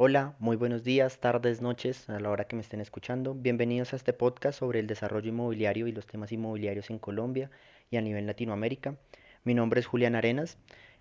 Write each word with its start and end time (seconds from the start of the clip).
Hola, 0.00 0.36
muy 0.38 0.54
buenos 0.56 0.84
días, 0.84 1.18
tardes, 1.18 1.60
noches, 1.60 2.08
a 2.08 2.20
la 2.20 2.30
hora 2.30 2.44
que 2.44 2.54
me 2.54 2.62
estén 2.62 2.80
escuchando. 2.80 3.34
Bienvenidos 3.34 3.92
a 3.92 3.96
este 3.96 4.12
podcast 4.12 4.56
sobre 4.56 4.78
el 4.78 4.86
desarrollo 4.86 5.28
inmobiliario 5.28 5.88
y 5.88 5.92
los 5.92 6.06
temas 6.06 6.30
inmobiliarios 6.30 6.88
en 6.90 7.00
Colombia 7.00 7.50
y 7.90 7.96
a 7.96 8.00
nivel 8.00 8.24
Latinoamérica. 8.24 8.96
Mi 9.42 9.54
nombre 9.54 9.80
es 9.80 9.86
Julián 9.86 10.14
Arenas 10.14 10.56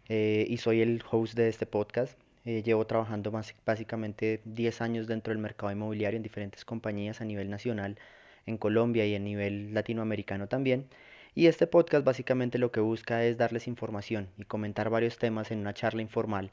eh, 0.10 0.48
y 0.50 0.58
soy 0.58 0.82
el 0.82 1.04
host 1.12 1.36
de 1.36 1.48
este 1.48 1.68
podcast. 1.68 2.20
Eh, 2.44 2.64
llevo 2.64 2.88
trabajando 2.88 3.32
más, 3.32 3.54
básicamente 3.68 4.42
10 4.46 4.82
años 4.82 5.06
dentro 5.06 5.32
del 5.32 5.44
mercado 5.44 5.72
inmobiliario 5.72 6.18
en 6.18 6.24
diferentes 6.24 6.66
compañías 6.66 7.22
a 7.22 7.26
nivel 7.26 7.52
nacional 7.52 8.00
en 8.48 8.58
Colombia 8.58 9.06
y 9.06 9.14
a 9.14 9.20
nivel 9.20 9.76
latinoamericano 9.76 10.48
también. 10.48 10.88
Y 11.36 11.46
este 11.46 11.68
podcast 11.68 12.04
básicamente 12.04 12.58
lo 12.58 12.72
que 12.72 12.80
busca 12.80 13.24
es 13.24 13.38
darles 13.38 13.68
información 13.68 14.30
y 14.40 14.46
comentar 14.46 14.90
varios 14.90 15.20
temas 15.20 15.52
en 15.52 15.60
una 15.60 15.76
charla 15.76 16.02
informal 16.02 16.50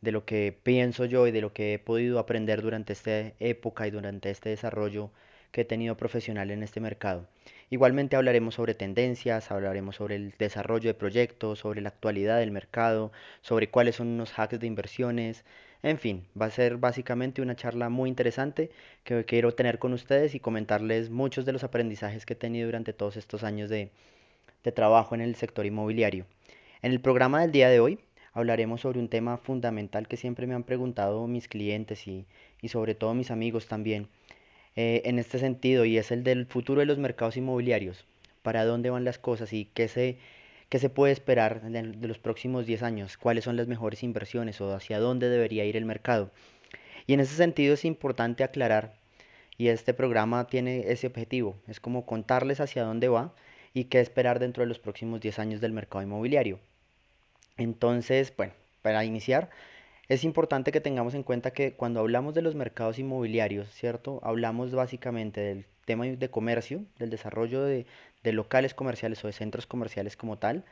de 0.00 0.12
lo 0.12 0.24
que 0.24 0.56
pienso 0.62 1.04
yo 1.04 1.26
y 1.26 1.32
de 1.32 1.40
lo 1.40 1.52
que 1.52 1.74
he 1.74 1.78
podido 1.78 2.18
aprender 2.18 2.62
durante 2.62 2.92
esta 2.92 3.32
época 3.40 3.86
y 3.86 3.90
durante 3.90 4.30
este 4.30 4.50
desarrollo 4.50 5.10
que 5.52 5.62
he 5.62 5.64
tenido 5.64 5.96
profesional 5.96 6.50
en 6.50 6.62
este 6.62 6.80
mercado. 6.80 7.26
Igualmente 7.70 8.16
hablaremos 8.16 8.54
sobre 8.54 8.74
tendencias, 8.74 9.50
hablaremos 9.50 9.96
sobre 9.96 10.16
el 10.16 10.34
desarrollo 10.38 10.88
de 10.90 10.94
proyectos, 10.94 11.60
sobre 11.60 11.80
la 11.80 11.88
actualidad 11.88 12.38
del 12.38 12.52
mercado, 12.52 13.12
sobre 13.40 13.70
cuáles 13.70 13.96
son 13.96 14.08
unos 14.08 14.38
hacks 14.38 14.60
de 14.60 14.66
inversiones, 14.66 15.44
en 15.82 15.98
fin, 15.98 16.26
va 16.40 16.46
a 16.46 16.50
ser 16.50 16.78
básicamente 16.78 17.42
una 17.42 17.54
charla 17.54 17.88
muy 17.88 18.08
interesante 18.08 18.70
que 19.04 19.24
quiero 19.24 19.54
tener 19.54 19.78
con 19.78 19.92
ustedes 19.92 20.34
y 20.34 20.40
comentarles 20.40 21.10
muchos 21.10 21.44
de 21.44 21.52
los 21.52 21.64
aprendizajes 21.64 22.26
que 22.26 22.32
he 22.32 22.36
tenido 22.36 22.66
durante 22.66 22.92
todos 22.92 23.16
estos 23.16 23.44
años 23.44 23.70
de, 23.70 23.90
de 24.64 24.72
trabajo 24.72 25.14
en 25.14 25.20
el 25.20 25.36
sector 25.36 25.66
inmobiliario. 25.66 26.26
En 26.82 26.92
el 26.92 27.00
programa 27.00 27.40
del 27.40 27.52
día 27.52 27.68
de 27.68 27.80
hoy 27.80 28.00
hablaremos 28.36 28.82
sobre 28.82 29.00
un 29.00 29.08
tema 29.08 29.38
fundamental 29.38 30.06
que 30.08 30.18
siempre 30.18 30.46
me 30.46 30.54
han 30.54 30.62
preguntado 30.62 31.26
mis 31.26 31.48
clientes 31.48 32.06
y, 32.06 32.26
y 32.60 32.68
sobre 32.68 32.94
todo 32.94 33.14
mis 33.14 33.30
amigos 33.30 33.66
también 33.66 34.08
eh, 34.76 35.00
en 35.06 35.18
este 35.18 35.38
sentido 35.38 35.86
y 35.86 35.96
es 35.96 36.12
el 36.12 36.22
del 36.22 36.44
futuro 36.44 36.80
de 36.80 36.86
los 36.86 36.98
mercados 36.98 37.38
inmobiliarios. 37.38 38.04
¿Para 38.42 38.66
dónde 38.66 38.90
van 38.90 39.04
las 39.04 39.18
cosas 39.18 39.54
y 39.54 39.64
qué 39.64 39.88
se, 39.88 40.18
qué 40.68 40.78
se 40.78 40.90
puede 40.90 41.14
esperar 41.14 41.62
de, 41.62 41.82
de 41.82 42.08
los 42.08 42.18
próximos 42.18 42.66
10 42.66 42.82
años? 42.82 43.16
¿Cuáles 43.16 43.44
son 43.44 43.56
las 43.56 43.68
mejores 43.68 44.02
inversiones 44.02 44.60
o 44.60 44.74
hacia 44.74 45.00
dónde 45.00 45.30
debería 45.30 45.64
ir 45.64 45.76
el 45.78 45.86
mercado? 45.86 46.30
Y 47.06 47.14
en 47.14 47.20
ese 47.20 47.36
sentido 47.36 47.72
es 47.72 47.86
importante 47.86 48.44
aclarar 48.44 48.92
y 49.56 49.68
este 49.68 49.94
programa 49.94 50.46
tiene 50.46 50.92
ese 50.92 51.06
objetivo, 51.06 51.56
es 51.68 51.80
como 51.80 52.04
contarles 52.04 52.60
hacia 52.60 52.84
dónde 52.84 53.08
va 53.08 53.34
y 53.72 53.84
qué 53.84 54.00
esperar 54.00 54.40
dentro 54.40 54.62
de 54.62 54.68
los 54.68 54.78
próximos 54.78 55.22
10 55.22 55.38
años 55.38 55.60
del 55.62 55.72
mercado 55.72 56.02
inmobiliario. 56.02 56.60
Entonces, 57.56 58.32
bueno, 58.36 58.52
para 58.82 59.04
iniciar, 59.04 59.50
es 60.08 60.24
importante 60.24 60.72
que 60.72 60.80
tengamos 60.80 61.14
en 61.14 61.22
cuenta 61.22 61.52
que 61.52 61.74
cuando 61.74 62.00
hablamos 62.00 62.34
de 62.34 62.42
los 62.42 62.54
mercados 62.54 62.98
inmobiliarios, 62.98 63.68
¿cierto? 63.70 64.20
Hablamos 64.22 64.72
básicamente 64.72 65.40
del 65.40 65.66
tema 65.84 66.06
de 66.06 66.30
comercio, 66.30 66.84
del 66.98 67.10
desarrollo 67.10 67.62
de, 67.62 67.86
de 68.22 68.32
locales 68.32 68.74
comerciales 68.74 69.24
o 69.24 69.28
de 69.28 69.32
centros 69.32 69.66
comerciales 69.66 70.16
como 70.16 70.38
tal, 70.38 70.64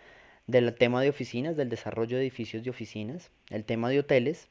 del 0.46 0.74
tema 0.74 1.00
de 1.02 1.08
oficinas, 1.08 1.56
del 1.56 1.70
desarrollo 1.70 2.16
de 2.16 2.22
edificios 2.24 2.64
de 2.64 2.70
oficinas, 2.70 3.30
el 3.50 3.64
tema 3.64 3.88
de 3.88 4.00
hoteles, 4.00 4.48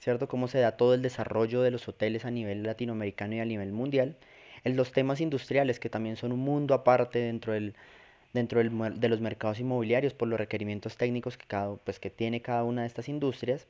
¿cierto? 0.00 0.28
Cómo 0.28 0.48
se 0.48 0.58
da 0.60 0.76
todo 0.76 0.94
el 0.94 1.02
desarrollo 1.02 1.62
de 1.62 1.70
los 1.70 1.88
hoteles 1.88 2.24
a 2.24 2.30
nivel 2.30 2.62
latinoamericano 2.62 3.36
y 3.36 3.40
a 3.40 3.44
nivel 3.46 3.72
mundial, 3.72 4.16
en 4.64 4.76
los 4.76 4.92
temas 4.92 5.20
industriales, 5.20 5.80
que 5.80 5.90
también 5.90 6.16
son 6.16 6.32
un 6.32 6.40
mundo 6.40 6.74
aparte 6.74 7.18
dentro 7.20 7.52
del, 7.54 7.74
dentro 8.34 8.58
del 8.58 9.00
de 9.00 9.08
los 9.08 9.20
mercados 9.20 9.60
inmobiliarios 9.60 10.12
por 10.14 10.28
los 10.28 10.38
requerimientos 10.38 10.96
técnicos 10.98 11.38
que, 11.38 11.46
cada, 11.46 11.76
pues, 11.76 11.98
que 12.00 12.10
tiene 12.10 12.42
cada 12.42 12.64
una 12.64 12.82
de 12.82 12.88
estas 12.88 13.08
industrias, 13.08 13.66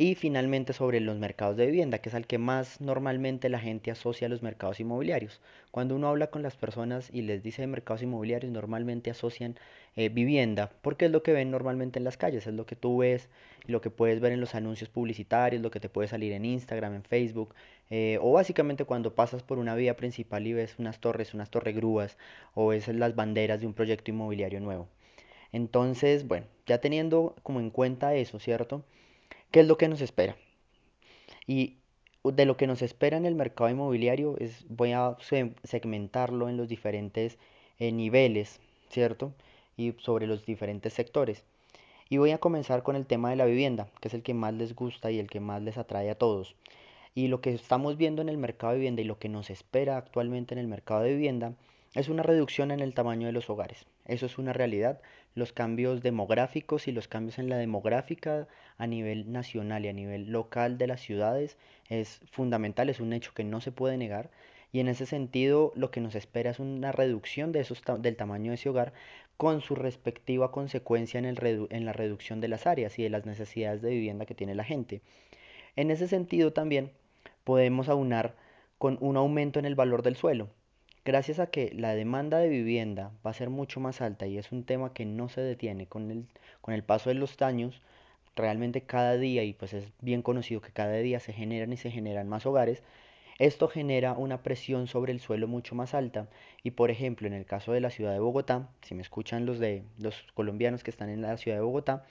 y 0.00 0.14
finalmente 0.14 0.72
sobre 0.72 0.98
los 0.98 1.18
mercados 1.18 1.58
de 1.58 1.66
vivienda, 1.66 1.98
que 1.98 2.08
es 2.08 2.14
al 2.14 2.26
que 2.26 2.38
más 2.38 2.80
normalmente 2.80 3.50
la 3.50 3.58
gente 3.58 3.90
asocia 3.90 4.28
a 4.28 4.30
los 4.30 4.40
mercados 4.42 4.80
inmobiliarios. 4.80 5.42
Cuando 5.70 5.94
uno 5.94 6.08
habla 6.08 6.28
con 6.28 6.42
las 6.42 6.56
personas 6.56 7.10
y 7.12 7.20
les 7.20 7.42
dice 7.42 7.60
de 7.60 7.66
mercados 7.66 8.02
inmobiliarios, 8.02 8.50
normalmente 8.50 9.10
asocian 9.10 9.58
eh, 9.96 10.08
vivienda, 10.08 10.70
porque 10.80 11.04
es 11.04 11.10
lo 11.10 11.22
que 11.22 11.34
ven 11.34 11.50
normalmente 11.50 11.98
en 11.98 12.04
las 12.04 12.16
calles, 12.16 12.46
es 12.46 12.54
lo 12.54 12.64
que 12.64 12.76
tú 12.76 12.96
ves, 12.96 13.28
lo 13.66 13.82
que 13.82 13.90
puedes 13.90 14.20
ver 14.20 14.32
en 14.32 14.40
los 14.40 14.54
anuncios 14.54 14.88
publicitarios, 14.88 15.60
lo 15.60 15.70
que 15.70 15.80
te 15.80 15.90
puede 15.90 16.08
salir 16.08 16.32
en 16.32 16.46
Instagram, 16.46 16.94
en 16.94 17.04
Facebook, 17.04 17.54
eh, 17.90 18.18
o 18.22 18.32
básicamente 18.32 18.86
cuando 18.86 19.14
pasas 19.14 19.42
por 19.42 19.58
una 19.58 19.74
vía 19.74 19.96
principal 19.96 20.46
y 20.46 20.54
ves 20.54 20.76
unas 20.78 21.00
torres, 21.00 21.34
unas 21.34 21.50
torregrúas, 21.50 22.16
o 22.54 22.68
ves 22.68 22.88
las 22.88 23.14
banderas 23.14 23.60
de 23.60 23.66
un 23.66 23.74
proyecto 23.74 24.10
inmobiliario 24.10 24.60
nuevo. 24.60 24.88
Entonces, 25.52 26.26
bueno, 26.26 26.46
ya 26.66 26.80
teniendo 26.80 27.36
como 27.42 27.60
en 27.60 27.70
cuenta 27.70 28.14
eso, 28.14 28.38
¿cierto? 28.38 28.82
¿Qué 29.50 29.60
es 29.60 29.66
lo 29.66 29.76
que 29.78 29.88
nos 29.88 30.00
espera? 30.00 30.36
Y 31.46 31.78
de 32.22 32.46
lo 32.46 32.56
que 32.56 32.68
nos 32.68 32.82
espera 32.82 33.16
en 33.16 33.26
el 33.26 33.34
mercado 33.34 33.68
inmobiliario 33.68 34.36
es, 34.38 34.64
voy 34.68 34.92
a 34.92 35.16
segmentarlo 35.64 36.48
en 36.48 36.56
los 36.56 36.68
diferentes 36.68 37.36
eh, 37.80 37.90
niveles, 37.90 38.60
¿cierto? 38.90 39.32
Y 39.76 39.94
sobre 39.98 40.28
los 40.28 40.46
diferentes 40.46 40.92
sectores. 40.92 41.42
Y 42.08 42.18
voy 42.18 42.30
a 42.30 42.38
comenzar 42.38 42.84
con 42.84 42.94
el 42.94 43.06
tema 43.06 43.30
de 43.30 43.36
la 43.36 43.44
vivienda, 43.46 43.88
que 44.00 44.06
es 44.08 44.14
el 44.14 44.22
que 44.22 44.34
más 44.34 44.54
les 44.54 44.74
gusta 44.76 45.10
y 45.10 45.18
el 45.18 45.28
que 45.28 45.40
más 45.40 45.62
les 45.62 45.78
atrae 45.78 46.10
a 46.10 46.18
todos. 46.18 46.54
Y 47.16 47.26
lo 47.26 47.40
que 47.40 47.52
estamos 47.52 47.96
viendo 47.96 48.22
en 48.22 48.28
el 48.28 48.38
mercado 48.38 48.72
de 48.72 48.78
vivienda 48.78 49.02
y 49.02 49.06
lo 49.06 49.18
que 49.18 49.28
nos 49.28 49.50
espera 49.50 49.96
actualmente 49.96 50.54
en 50.54 50.60
el 50.60 50.68
mercado 50.68 51.02
de 51.02 51.10
vivienda 51.14 51.54
es 51.94 52.08
una 52.08 52.22
reducción 52.22 52.70
en 52.70 52.80
el 52.80 52.94
tamaño 52.94 53.26
de 53.26 53.32
los 53.32 53.50
hogares. 53.50 53.84
Eso 54.06 54.26
es 54.26 54.38
una 54.38 54.52
realidad. 54.52 55.00
Los 55.34 55.52
cambios 55.52 56.02
demográficos 56.02 56.86
y 56.86 56.92
los 56.92 57.08
cambios 57.08 57.40
en 57.40 57.48
la 57.48 57.56
demográfica 57.56 58.46
a 58.78 58.86
nivel 58.86 59.32
nacional 59.32 59.84
y 59.84 59.88
a 59.88 59.92
nivel 59.92 60.30
local 60.30 60.78
de 60.78 60.86
las 60.86 61.00
ciudades 61.00 61.56
es 61.88 62.20
fundamental, 62.30 62.90
es 62.90 63.00
un 63.00 63.12
hecho 63.12 63.32
que 63.34 63.42
no 63.42 63.60
se 63.60 63.72
puede 63.72 63.96
negar. 63.96 64.30
Y 64.72 64.78
en 64.78 64.86
ese 64.86 65.04
sentido 65.04 65.72
lo 65.74 65.90
que 65.90 66.00
nos 66.00 66.14
espera 66.14 66.50
es 66.50 66.60
una 66.60 66.92
reducción 66.92 67.50
de 67.50 67.60
esos 67.60 67.82
del 67.98 68.16
tamaño 68.16 68.52
de 68.52 68.54
ese 68.54 68.68
hogar 68.68 68.92
con 69.36 69.60
su 69.60 69.74
respectiva 69.74 70.52
consecuencia 70.52 71.18
en, 71.18 71.24
el 71.24 71.66
en 71.70 71.84
la 71.84 71.92
reducción 71.92 72.40
de 72.40 72.48
las 72.48 72.68
áreas 72.68 72.98
y 73.00 73.02
de 73.02 73.10
las 73.10 73.26
necesidades 73.26 73.82
de 73.82 73.90
vivienda 73.90 74.26
que 74.26 74.34
tiene 74.36 74.54
la 74.54 74.64
gente. 74.64 75.02
En 75.74 75.90
ese 75.90 76.06
sentido 76.06 76.52
también 76.52 76.92
podemos 77.42 77.88
aunar 77.88 78.36
con 78.78 78.96
un 79.00 79.16
aumento 79.16 79.58
en 79.58 79.64
el 79.64 79.74
valor 79.74 80.02
del 80.02 80.14
suelo. 80.16 80.50
Gracias 81.04 81.38
a 81.38 81.46
que 81.46 81.72
la 81.74 81.94
demanda 81.94 82.38
de 82.38 82.48
vivienda 82.48 83.10
va 83.26 83.30
a 83.30 83.34
ser 83.34 83.48
mucho 83.48 83.80
más 83.80 84.02
alta 84.02 84.26
y 84.26 84.36
es 84.36 84.52
un 84.52 84.64
tema 84.64 84.92
que 84.92 85.06
no 85.06 85.30
se 85.30 85.40
detiene 85.40 85.86
con 85.86 86.10
el, 86.10 86.26
con 86.60 86.74
el 86.74 86.84
paso 86.84 87.08
de 87.08 87.14
los 87.14 87.40
años, 87.40 87.80
realmente 88.36 88.82
cada 88.82 89.16
día, 89.16 89.42
y 89.44 89.54
pues 89.54 89.72
es 89.72 89.88
bien 90.00 90.20
conocido 90.22 90.60
que 90.60 90.72
cada 90.72 90.92
día 90.98 91.18
se 91.18 91.32
generan 91.32 91.72
y 91.72 91.78
se 91.78 91.90
generan 91.90 92.28
más 92.28 92.44
hogares, 92.44 92.82
esto 93.38 93.68
genera 93.68 94.12
una 94.12 94.42
presión 94.42 94.86
sobre 94.86 95.12
el 95.12 95.20
suelo 95.20 95.48
mucho 95.48 95.74
más 95.74 95.94
alta 95.94 96.28
y 96.62 96.72
por 96.72 96.90
ejemplo 96.90 97.26
en 97.26 97.32
el 97.32 97.46
caso 97.46 97.72
de 97.72 97.80
la 97.80 97.88
ciudad 97.88 98.12
de 98.12 98.18
Bogotá, 98.18 98.68
si 98.82 98.94
me 98.94 99.00
escuchan 99.00 99.46
los 99.46 99.58
de 99.58 99.84
los 99.98 100.14
colombianos 100.34 100.84
que 100.84 100.90
están 100.90 101.08
en 101.08 101.22
la 101.22 101.38
ciudad 101.38 101.56
de 101.56 101.62
Bogotá, 101.62 102.04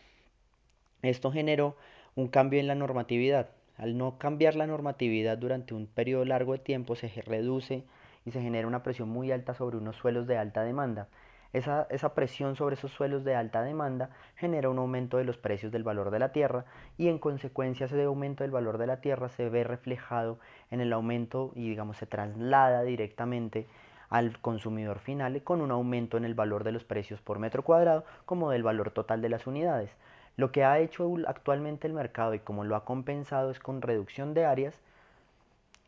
esto 1.03 1.31
generó 1.31 1.77
un 2.15 2.27
cambio 2.27 2.59
en 2.59 2.67
la 2.67 2.75
normatividad. 2.75 3.51
Al 3.77 3.97
no 3.97 4.17
cambiar 4.17 4.55
la 4.55 4.65
normatividad 4.67 5.37
durante 5.37 5.75
un 5.75 5.85
periodo 5.85 6.25
largo 6.25 6.53
de 6.53 6.59
tiempo 6.59 6.95
se 6.95 7.07
reduce 7.21 7.83
y 8.25 8.31
se 8.31 8.41
genera 8.41 8.67
una 8.67 8.83
presión 8.83 9.09
muy 9.09 9.31
alta 9.31 9.53
sobre 9.53 9.77
unos 9.77 9.95
suelos 9.95 10.27
de 10.27 10.37
alta 10.37 10.63
demanda. 10.63 11.07
Esa, 11.51 12.13
presión 12.13 12.55
sobre 12.55 12.75
esos 12.75 12.91
suelos 12.91 13.23
de 13.23 13.35
alta 13.35 13.63
demanda 13.63 14.11
genera 14.35 14.69
un 14.69 14.77
aumento 14.77 15.17
de 15.17 15.23
los 15.23 15.37
precios 15.37 15.71
del 15.71 15.83
valor 15.83 16.11
de 16.11 16.19
la 16.19 16.31
tierra 16.31 16.65
y 16.95 17.07
en 17.07 17.17
consecuencia 17.17 17.87
ese 17.87 18.03
aumento 18.03 18.43
del 18.43 18.51
valor 18.51 18.77
de 18.77 18.85
la 18.85 19.01
tierra 19.01 19.29
se 19.29 19.49
ve 19.49 19.63
reflejado 19.63 20.37
en 20.69 20.79
el 20.79 20.93
aumento 20.93 21.51
y 21.55 21.67
digamos 21.67 21.97
se 21.97 22.05
traslada 22.05 22.83
directamente 22.83 23.67
al 24.09 24.39
consumidor 24.39 24.99
final 24.99 25.41
con 25.43 25.61
un 25.61 25.71
aumento 25.71 26.17
en 26.17 26.25
el 26.25 26.35
valor 26.35 26.63
de 26.63 26.71
los 26.71 26.83
precios 26.83 27.19
por 27.19 27.39
metro 27.39 27.63
cuadrado 27.63 28.05
como 28.25 28.51
del 28.51 28.61
valor 28.61 28.91
total 28.91 29.21
de 29.21 29.29
las 29.29 29.47
unidades. 29.47 29.89
Lo 30.37 30.51
que 30.51 30.63
ha 30.63 30.77
hecho 30.77 31.11
actualmente 31.27 31.87
el 31.87 31.93
mercado 31.93 32.35
y 32.35 32.39
como 32.39 32.63
lo 32.63 32.75
ha 32.75 32.85
compensado 32.85 33.49
es 33.49 33.59
con 33.59 33.81
reducción 33.81 34.35
de 34.35 34.45
áreas 34.45 34.79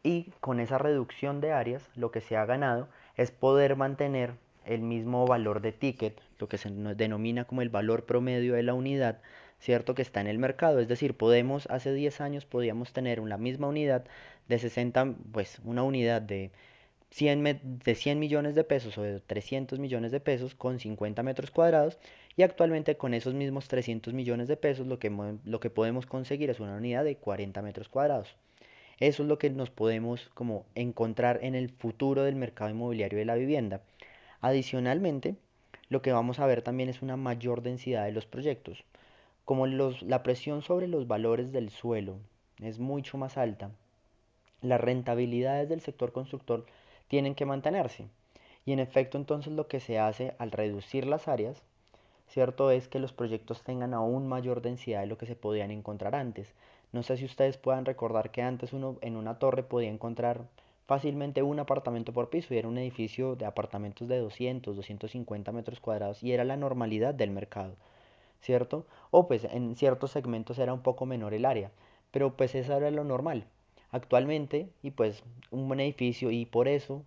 y 0.03 0.31
con 0.39 0.59
esa 0.59 0.77
reducción 0.77 1.41
de 1.41 1.51
áreas 1.51 1.87
lo 1.95 2.11
que 2.11 2.21
se 2.21 2.37
ha 2.37 2.45
ganado 2.45 2.87
es 3.15 3.31
poder 3.31 3.75
mantener 3.75 4.33
el 4.65 4.81
mismo 4.81 5.25
valor 5.25 5.61
de 5.61 5.71
ticket, 5.71 6.19
lo 6.39 6.47
que 6.47 6.57
se 6.57 6.69
denomina 6.69 7.45
como 7.45 7.61
el 7.61 7.69
valor 7.69 8.05
promedio 8.05 8.53
de 8.53 8.63
la 8.63 8.73
unidad, 8.73 9.21
¿cierto? 9.59 9.95
Que 9.95 10.01
está 10.01 10.21
en 10.21 10.27
el 10.27 10.39
mercado. 10.39 10.79
Es 10.79 10.87
decir, 10.87 11.15
podemos, 11.15 11.67
hace 11.69 11.93
10 11.93 12.21
años 12.21 12.45
podíamos 12.45 12.93
tener 12.93 13.19
una 13.19 13.37
misma 13.37 13.67
unidad 13.67 14.05
de 14.47 14.59
60, 14.59 15.15
pues 15.31 15.59
una 15.63 15.83
unidad 15.83 16.21
de 16.21 16.51
100, 17.11 17.79
de 17.83 17.95
100 17.95 18.19
millones 18.19 18.55
de 18.55 18.63
pesos 18.63 18.97
o 18.97 19.03
de 19.03 19.19
300 19.19 19.79
millones 19.79 20.11
de 20.11 20.19
pesos 20.19 20.55
con 20.55 20.79
50 20.79 21.23
metros 21.23 21.51
cuadrados 21.51 21.97
y 22.37 22.43
actualmente 22.43 22.97
con 22.97 23.13
esos 23.13 23.33
mismos 23.33 23.67
300 23.67 24.13
millones 24.13 24.47
de 24.47 24.57
pesos 24.57 24.87
lo 24.87 24.99
que, 24.99 25.11
lo 25.45 25.59
que 25.59 25.69
podemos 25.69 26.05
conseguir 26.05 26.49
es 26.49 26.59
una 26.59 26.75
unidad 26.75 27.03
de 27.03 27.17
40 27.17 27.61
metros 27.61 27.89
cuadrados. 27.89 28.35
Eso 29.01 29.23
es 29.23 29.29
lo 29.29 29.39
que 29.39 29.49
nos 29.49 29.71
podemos 29.71 30.29
como 30.35 30.63
encontrar 30.75 31.39
en 31.41 31.55
el 31.55 31.69
futuro 31.69 32.21
del 32.21 32.35
mercado 32.35 32.69
inmobiliario 32.69 33.17
de 33.17 33.25
la 33.25 33.33
vivienda. 33.33 33.81
Adicionalmente, 34.41 35.37
lo 35.89 36.03
que 36.03 36.11
vamos 36.11 36.39
a 36.39 36.45
ver 36.45 36.61
también 36.61 36.87
es 36.87 37.01
una 37.01 37.17
mayor 37.17 37.63
densidad 37.63 38.05
de 38.05 38.11
los 38.11 38.27
proyectos. 38.27 38.83
Como 39.43 39.65
los, 39.65 40.03
la 40.03 40.21
presión 40.21 40.61
sobre 40.61 40.87
los 40.87 41.07
valores 41.07 41.51
del 41.51 41.71
suelo 41.71 42.17
es 42.61 42.77
mucho 42.77 43.17
más 43.17 43.39
alta, 43.39 43.71
las 44.61 44.79
rentabilidades 44.79 45.67
del 45.67 45.81
sector 45.81 46.11
constructor 46.11 46.67
tienen 47.07 47.33
que 47.33 47.47
mantenerse. 47.47 48.05
Y 48.67 48.71
en 48.73 48.79
efecto 48.79 49.17
entonces 49.17 49.51
lo 49.51 49.67
que 49.67 49.79
se 49.79 49.97
hace 49.97 50.35
al 50.37 50.51
reducir 50.51 51.07
las 51.07 51.27
áreas, 51.27 51.63
cierto 52.27 52.69
es 52.69 52.87
que 52.87 52.99
los 52.99 53.13
proyectos 53.13 53.63
tengan 53.63 53.95
aún 53.95 54.27
mayor 54.27 54.61
densidad 54.61 55.01
de 55.01 55.07
lo 55.07 55.17
que 55.17 55.25
se 55.25 55.35
podían 55.35 55.71
encontrar 55.71 56.13
antes. 56.13 56.53
No 56.91 57.03
sé 57.03 57.15
si 57.17 57.25
ustedes 57.25 57.57
puedan 57.57 57.85
recordar 57.85 58.31
que 58.31 58.41
antes 58.41 58.73
uno 58.73 58.97
en 59.01 59.15
una 59.15 59.39
torre 59.39 59.63
podía 59.63 59.89
encontrar 59.89 60.47
fácilmente 60.87 61.41
un 61.41 61.57
apartamento 61.59 62.11
por 62.11 62.29
piso 62.29 62.53
y 62.53 62.57
era 62.57 62.67
un 62.67 62.77
edificio 62.77 63.37
de 63.37 63.45
apartamentos 63.45 64.09
de 64.09 64.17
200, 64.17 64.75
250 64.75 65.53
metros 65.53 65.79
cuadrados 65.79 66.21
y 66.21 66.33
era 66.33 66.43
la 66.43 66.57
normalidad 66.57 67.13
del 67.13 67.31
mercado, 67.31 67.75
¿cierto? 68.41 68.85
O 69.09 69.27
pues 69.27 69.45
en 69.45 69.77
ciertos 69.77 70.11
segmentos 70.11 70.59
era 70.59 70.73
un 70.73 70.81
poco 70.81 71.05
menor 71.05 71.33
el 71.33 71.45
área, 71.45 71.71
pero 72.11 72.35
pues 72.35 72.55
eso 72.55 72.75
era 72.75 72.91
lo 72.91 73.05
normal. 73.05 73.45
Actualmente, 73.91 74.69
y 74.83 74.91
pues 74.91 75.23
un 75.49 75.69
buen 75.69 75.79
edificio 75.79 76.29
y 76.29 76.45
por 76.45 76.67
eso 76.67 77.03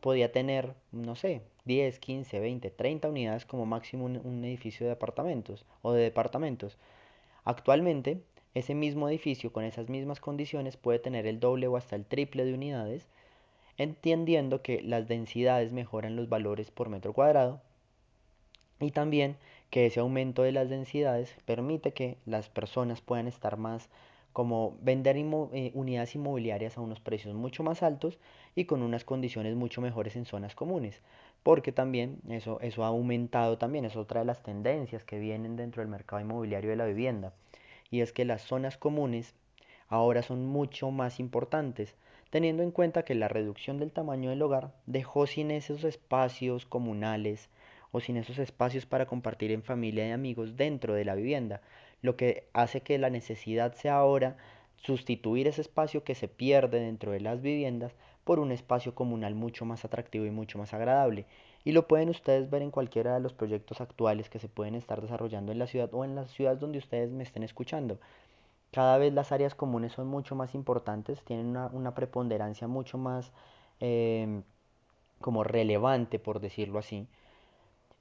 podía 0.00 0.32
tener, 0.32 0.74
no 0.90 1.14
sé, 1.14 1.42
10, 1.66 2.00
15, 2.00 2.40
20, 2.40 2.70
30 2.70 3.08
unidades 3.08 3.46
como 3.46 3.64
máximo 3.64 4.06
un, 4.06 4.20
un 4.24 4.44
edificio 4.44 4.86
de 4.86 4.92
apartamentos 4.92 5.66
o 5.82 5.92
de 5.92 6.02
departamentos. 6.02 6.78
Actualmente, 7.44 8.22
ese 8.54 8.74
mismo 8.74 9.08
edificio 9.08 9.52
con 9.52 9.64
esas 9.64 9.88
mismas 9.88 10.20
condiciones 10.20 10.76
puede 10.76 10.98
tener 10.98 11.26
el 11.26 11.40
doble 11.40 11.66
o 11.68 11.76
hasta 11.76 11.96
el 11.96 12.04
triple 12.04 12.44
de 12.44 12.54
unidades, 12.54 13.06
entendiendo 13.76 14.62
que 14.62 14.82
las 14.82 15.08
densidades 15.08 15.72
mejoran 15.72 16.16
los 16.16 16.28
valores 16.28 16.70
por 16.70 16.88
metro 16.88 17.12
cuadrado 17.12 17.60
y 18.80 18.90
también 18.90 19.36
que 19.70 19.86
ese 19.86 20.00
aumento 20.00 20.42
de 20.42 20.52
las 20.52 20.68
densidades 20.68 21.36
permite 21.44 21.92
que 21.92 22.16
las 22.26 22.48
personas 22.48 23.00
puedan 23.00 23.28
estar 23.28 23.56
más 23.56 23.88
como 24.32 24.76
vender 24.80 25.16
eh, 25.16 25.72
unidades 25.74 26.14
inmobiliarias 26.14 26.76
a 26.76 26.80
unos 26.80 27.00
precios 27.00 27.34
mucho 27.34 27.62
más 27.62 27.82
altos 27.82 28.18
y 28.54 28.64
con 28.64 28.82
unas 28.82 29.04
condiciones 29.04 29.56
mucho 29.56 29.80
mejores 29.80 30.16
en 30.16 30.24
zonas 30.24 30.54
comunes. 30.54 31.00
Porque 31.42 31.72
también 31.72 32.18
eso, 32.28 32.60
eso 32.60 32.84
ha 32.84 32.88
aumentado 32.88 33.58
también, 33.58 33.84
es 33.84 33.96
otra 33.96 34.20
de 34.20 34.26
las 34.26 34.42
tendencias 34.42 35.04
que 35.04 35.18
vienen 35.18 35.56
dentro 35.56 35.82
del 35.82 35.90
mercado 35.90 36.20
inmobiliario 36.20 36.70
de 36.70 36.76
la 36.76 36.86
vivienda. 36.86 37.32
Y 37.90 38.00
es 38.00 38.12
que 38.12 38.24
las 38.24 38.42
zonas 38.42 38.76
comunes 38.76 39.34
ahora 39.88 40.22
son 40.22 40.46
mucho 40.46 40.90
más 40.90 41.20
importantes, 41.20 41.96
teniendo 42.30 42.62
en 42.62 42.70
cuenta 42.70 43.04
que 43.04 43.14
la 43.14 43.28
reducción 43.28 43.78
del 43.78 43.92
tamaño 43.92 44.30
del 44.30 44.42
hogar 44.42 44.72
dejó 44.86 45.26
sin 45.26 45.50
esos 45.50 45.84
espacios 45.84 46.64
comunales 46.64 47.48
o 47.90 48.00
sin 48.00 48.16
esos 48.16 48.38
espacios 48.38 48.86
para 48.86 49.06
compartir 49.06 49.50
en 49.50 49.64
familia 49.64 50.06
y 50.06 50.12
amigos 50.12 50.56
dentro 50.56 50.94
de 50.94 51.04
la 51.04 51.16
vivienda, 51.16 51.60
lo 52.02 52.16
que 52.16 52.48
hace 52.52 52.82
que 52.82 52.98
la 52.98 53.10
necesidad 53.10 53.74
sea 53.74 53.96
ahora 53.96 54.36
sustituir 54.76 55.48
ese 55.48 55.60
espacio 55.60 56.04
que 56.04 56.14
se 56.14 56.28
pierde 56.28 56.80
dentro 56.80 57.12
de 57.12 57.20
las 57.20 57.42
viviendas 57.42 57.94
por 58.24 58.38
un 58.38 58.52
espacio 58.52 58.94
comunal 58.94 59.34
mucho 59.34 59.64
más 59.64 59.84
atractivo 59.84 60.24
y 60.24 60.30
mucho 60.30 60.58
más 60.58 60.72
agradable. 60.72 61.26
Y 61.64 61.72
lo 61.72 61.86
pueden 61.86 62.08
ustedes 62.08 62.48
ver 62.50 62.62
en 62.62 62.70
cualquiera 62.70 63.14
de 63.14 63.20
los 63.20 63.32
proyectos 63.32 63.80
actuales 63.80 64.30
que 64.30 64.38
se 64.38 64.48
pueden 64.48 64.74
estar 64.74 65.00
desarrollando 65.00 65.52
en 65.52 65.58
la 65.58 65.66
ciudad 65.66 65.92
o 65.92 66.04
en 66.04 66.14
las 66.14 66.30
ciudades 66.30 66.60
donde 66.60 66.78
ustedes 66.78 67.10
me 67.10 67.22
estén 67.22 67.42
escuchando. 67.42 67.98
Cada 68.72 68.98
vez 68.98 69.12
las 69.12 69.32
áreas 69.32 69.54
comunes 69.54 69.92
son 69.92 70.06
mucho 70.06 70.34
más 70.34 70.54
importantes, 70.54 71.22
tienen 71.24 71.46
una, 71.46 71.66
una 71.66 71.94
preponderancia 71.94 72.68
mucho 72.68 72.98
más 72.98 73.32
eh, 73.80 74.42
como 75.20 75.44
relevante, 75.44 76.18
por 76.18 76.40
decirlo 76.40 76.78
así, 76.78 77.06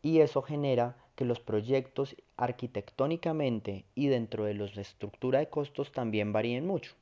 y 0.01 0.19
eso 0.19 0.41
genera 0.41 0.95
que 1.15 1.25
los 1.25 1.39
proyectos 1.39 2.15
arquitectónicamente 2.37 3.83
y 3.95 4.07
dentro 4.07 4.45
de 4.45 4.53
los 4.53 4.75
de 4.75 4.81
estructura 4.81 5.39
de 5.39 5.49
costos 5.49 5.91
también 5.91 6.31
varíen 6.31 6.65
mucho. 6.65 6.93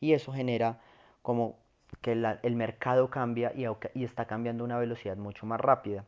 Y 0.00 0.12
eso 0.12 0.32
genera 0.32 0.80
como 1.22 1.56
que 2.02 2.12
el 2.12 2.56
mercado 2.56 3.08
cambia 3.10 3.52
y, 3.54 3.64
y, 3.94 4.04
está 4.04 4.26
cambiando 4.26 4.64
a 4.64 4.66
una 4.66 4.78
velocidad 4.78 5.16
mucho 5.16 5.46
más 5.46 5.60
rápida. 5.60 6.04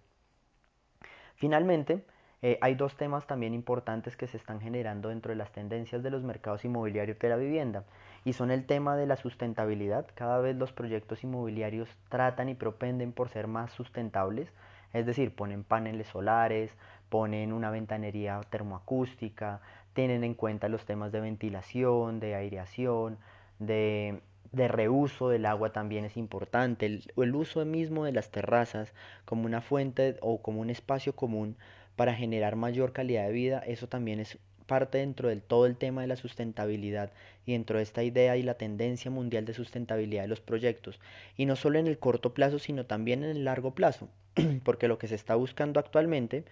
Finalmente, 1.36 2.04
eh, 2.42 2.58
hay 2.60 2.74
dos 2.74 2.96
temas 2.96 3.26
también 3.26 3.54
importantes 3.54 4.16
que 4.16 4.26
se 4.26 4.36
están 4.36 4.60
generando 4.60 5.08
dentro 5.08 5.30
de 5.30 5.36
las 5.36 5.52
tendencias 5.52 6.02
de 6.02 6.10
los 6.10 6.22
mercados 6.22 6.64
inmobiliarios 6.64 7.18
de 7.18 7.28
la 7.28 7.36
vivienda 7.36 7.84
y 8.24 8.34
son 8.34 8.50
el 8.50 8.66
tema 8.66 8.96
de 8.96 9.06
la 9.06 9.16
sustentabilidad. 9.16 10.06
Cada 10.14 10.40
vez 10.40 10.56
los 10.56 10.72
proyectos 10.72 11.24
inmobiliarios 11.24 11.88
tratan 12.10 12.50
y 12.50 12.54
propenden 12.54 13.12
por 13.12 13.30
ser 13.30 13.46
más 13.46 13.72
sustentables 13.72 14.52
es 14.94 15.04
decir, 15.04 15.34
ponen 15.34 15.64
paneles 15.64 16.06
solares, 16.06 16.70
ponen 17.10 17.52
una 17.52 17.70
ventanería 17.70 18.40
termoacústica, 18.48 19.60
tienen 19.92 20.24
en 20.24 20.34
cuenta 20.34 20.68
los 20.68 20.86
temas 20.86 21.12
de 21.12 21.20
ventilación, 21.20 22.20
de 22.20 22.36
aireación, 22.36 23.18
de, 23.58 24.22
de 24.54 24.68
reuso 24.68 25.28
del 25.28 25.46
agua 25.46 25.72
también 25.72 26.04
es 26.04 26.16
importante, 26.16 26.86
el, 26.86 27.12
el 27.16 27.34
uso 27.34 27.64
mismo 27.64 28.04
de 28.04 28.12
las 28.12 28.30
terrazas 28.30 28.92
como 29.24 29.46
una 29.46 29.60
fuente 29.60 30.16
o 30.20 30.40
como 30.42 30.60
un 30.60 30.70
espacio 30.70 31.14
común 31.14 31.56
para 31.96 32.14
generar 32.14 32.56
mayor 32.56 32.92
calidad 32.92 33.26
de 33.26 33.32
vida, 33.32 33.62
eso 33.66 33.88
también 33.88 34.20
es 34.20 34.38
parte 34.66 34.98
dentro 34.98 35.28
del 35.28 35.42
todo 35.42 35.66
el 35.66 35.76
tema 35.76 36.00
de 36.00 36.06
la 36.08 36.16
sustentabilidad 36.16 37.12
y 37.46 37.52
dentro 37.52 37.76
de 37.76 37.82
esta 37.82 38.02
idea 38.02 38.36
y 38.36 38.42
la 38.42 38.54
tendencia 38.54 39.10
mundial 39.10 39.44
de 39.44 39.54
sustentabilidad 39.54 40.22
de 40.22 40.28
los 40.28 40.40
proyectos, 40.40 41.00
y 41.36 41.46
no 41.46 41.56
solo 41.56 41.78
en 41.78 41.86
el 41.86 41.98
corto 41.98 42.34
plazo, 42.34 42.58
sino 42.58 42.86
también 42.86 43.22
en 43.22 43.30
el 43.30 43.44
largo 43.44 43.74
plazo, 43.74 44.08
porque 44.64 44.88
lo 44.88 44.98
que 44.98 45.08
se 45.08 45.14
está 45.14 45.34
buscando 45.34 45.80
actualmente 45.80 46.44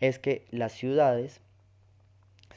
es 0.00 0.18
que 0.18 0.46
las 0.50 0.72
ciudades 0.72 1.40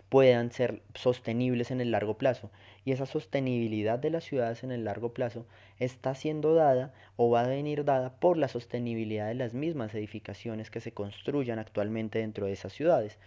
puedan 0.03 0.51
ser 0.51 0.81
sostenibles 0.95 1.71
en 1.71 1.81
el 1.81 1.91
largo 1.91 2.17
plazo. 2.17 2.51
Y 2.85 2.91
esa 2.91 3.05
sostenibilidad 3.05 3.99
de 3.99 4.09
las 4.09 4.23
ciudades 4.23 4.63
en 4.63 4.71
el 4.71 4.85
largo 4.85 5.13
plazo 5.13 5.45
está 5.79 6.15
siendo 6.15 6.55
dada 6.55 6.93
o 7.15 7.29
va 7.29 7.41
a 7.41 7.47
venir 7.47 7.85
dada 7.85 8.19
por 8.19 8.37
la 8.37 8.47
sostenibilidad 8.47 9.27
de 9.27 9.35
las 9.35 9.53
mismas 9.53 9.93
edificaciones 9.93 10.71
que 10.71 10.81
se 10.81 10.93
construyan 10.93 11.59
actualmente 11.59 12.19
dentro 12.19 12.45
de 12.45 12.53
esas 12.53 12.73
ciudades 12.73 13.17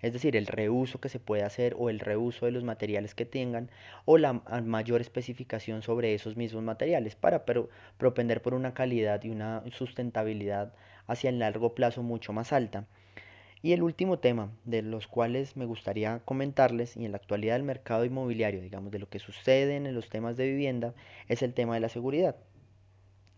es 0.00 0.12
decir, 0.12 0.36
el 0.36 0.46
reuso 0.46 1.00
que 1.00 1.08
se 1.08 1.18
puede 1.18 1.42
hacer 1.42 1.74
o 1.76 1.90
el 1.90 1.98
reuso 1.98 2.46
de 2.46 2.52
los 2.52 2.62
materiales 2.62 3.14
que 3.14 3.24
tengan 3.24 3.68
o 4.04 4.16
la 4.16 4.32
mayor 4.32 5.00
especificación 5.00 5.82
sobre 5.82 6.14
esos 6.14 6.36
mismos 6.36 6.62
materiales 6.62 7.16
para 7.16 7.44
pero, 7.44 7.68
propender 7.96 8.40
por 8.40 8.54
una 8.54 8.74
calidad 8.74 9.22
y 9.24 9.30
una 9.30 9.62
sustentabilidad 9.72 10.72
hacia 11.08 11.30
el 11.30 11.40
largo 11.40 11.74
plazo 11.74 12.02
mucho 12.02 12.32
más 12.32 12.52
alta. 12.52 12.86
Y 13.60 13.72
el 13.72 13.82
último 13.82 14.18
tema 14.18 14.52
de 14.64 14.82
los 14.82 15.08
cuales 15.08 15.56
me 15.56 15.64
gustaría 15.64 16.20
comentarles 16.24 16.96
y 16.96 17.04
en 17.04 17.12
la 17.12 17.18
actualidad 17.18 17.54
del 17.54 17.64
mercado 17.64 18.04
inmobiliario, 18.04 18.60
digamos, 18.60 18.92
de 18.92 19.00
lo 19.00 19.08
que 19.08 19.18
sucede 19.18 19.76
en 19.76 19.92
los 19.94 20.08
temas 20.08 20.36
de 20.36 20.48
vivienda, 20.48 20.94
es 21.26 21.42
el 21.42 21.54
tema 21.54 21.74
de 21.74 21.80
la 21.80 21.88
seguridad. 21.88 22.36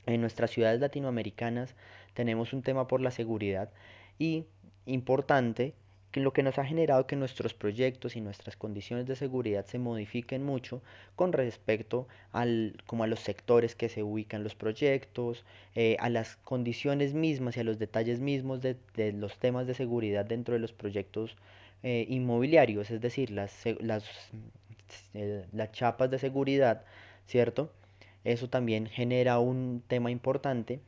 En 0.06 0.21
nuestras 0.21 0.50
ciudades 0.50 0.80
latinoamericanas 0.80 1.75
tenemos 2.14 2.52
un 2.52 2.62
tema 2.62 2.87
por 2.87 3.00
la 3.00 3.11
seguridad 3.11 3.71
y 4.18 4.47
importante 4.85 5.75
que 6.11 6.21
lo 6.21 6.33
que 6.33 6.43
nos 6.43 6.59
ha 6.59 6.64
generado 6.64 7.07
que 7.07 7.17
nuestros 7.17 7.55
proyectos 7.55 8.17
y 8.17 8.21
nuestras 8.21 8.57
condiciones 8.57 9.07
de 9.07 9.17
seguridad 9.17 9.67
se 9.67 9.79
modifiquen 9.79 10.45
mucho 10.45 10.83
con 11.17 11.33
respecto 11.33 12.09
al, 12.33 12.76
como 12.87 13.05
a 13.05 13.07
los 13.07 13.21
sectores 13.21 13.75
que 13.75 13.88
se 13.88 14.02
ubican 14.02 14.43
los 14.43 14.55
proyectos, 14.55 15.45
eh, 15.75 15.97
a 16.00 16.09
las 16.09 16.37
condiciones 16.37 17.14
mismas 17.14 17.57
y 17.57 17.61
a 17.61 17.64
los 17.64 17.79
detalles 17.79 18.21
mismos 18.21 18.61
de, 18.61 18.76
de 18.97 19.12
los 19.12 19.38
temas 19.38 19.67
de 19.67 19.75
seguridad 19.75 20.25
dentro 20.25 20.55
de 20.55 20.61
los 20.61 20.73
proyectos 20.73 21.37
eh, 21.83 22.07
inmobiliarios, 22.09 22.90
es 22.90 23.00
decir, 23.00 23.31
las, 23.31 23.64
las, 23.81 24.05
eh, 25.14 25.47
las 25.52 25.73
chapas 25.73 26.11
de 26.11 26.19
seguridad, 26.19 26.85
¿cierto? 27.26 27.73
Eso 28.25 28.49
también 28.50 28.87
genera 28.87 29.38
un 29.38 29.83
tema 29.87 30.11
importante 30.11 30.81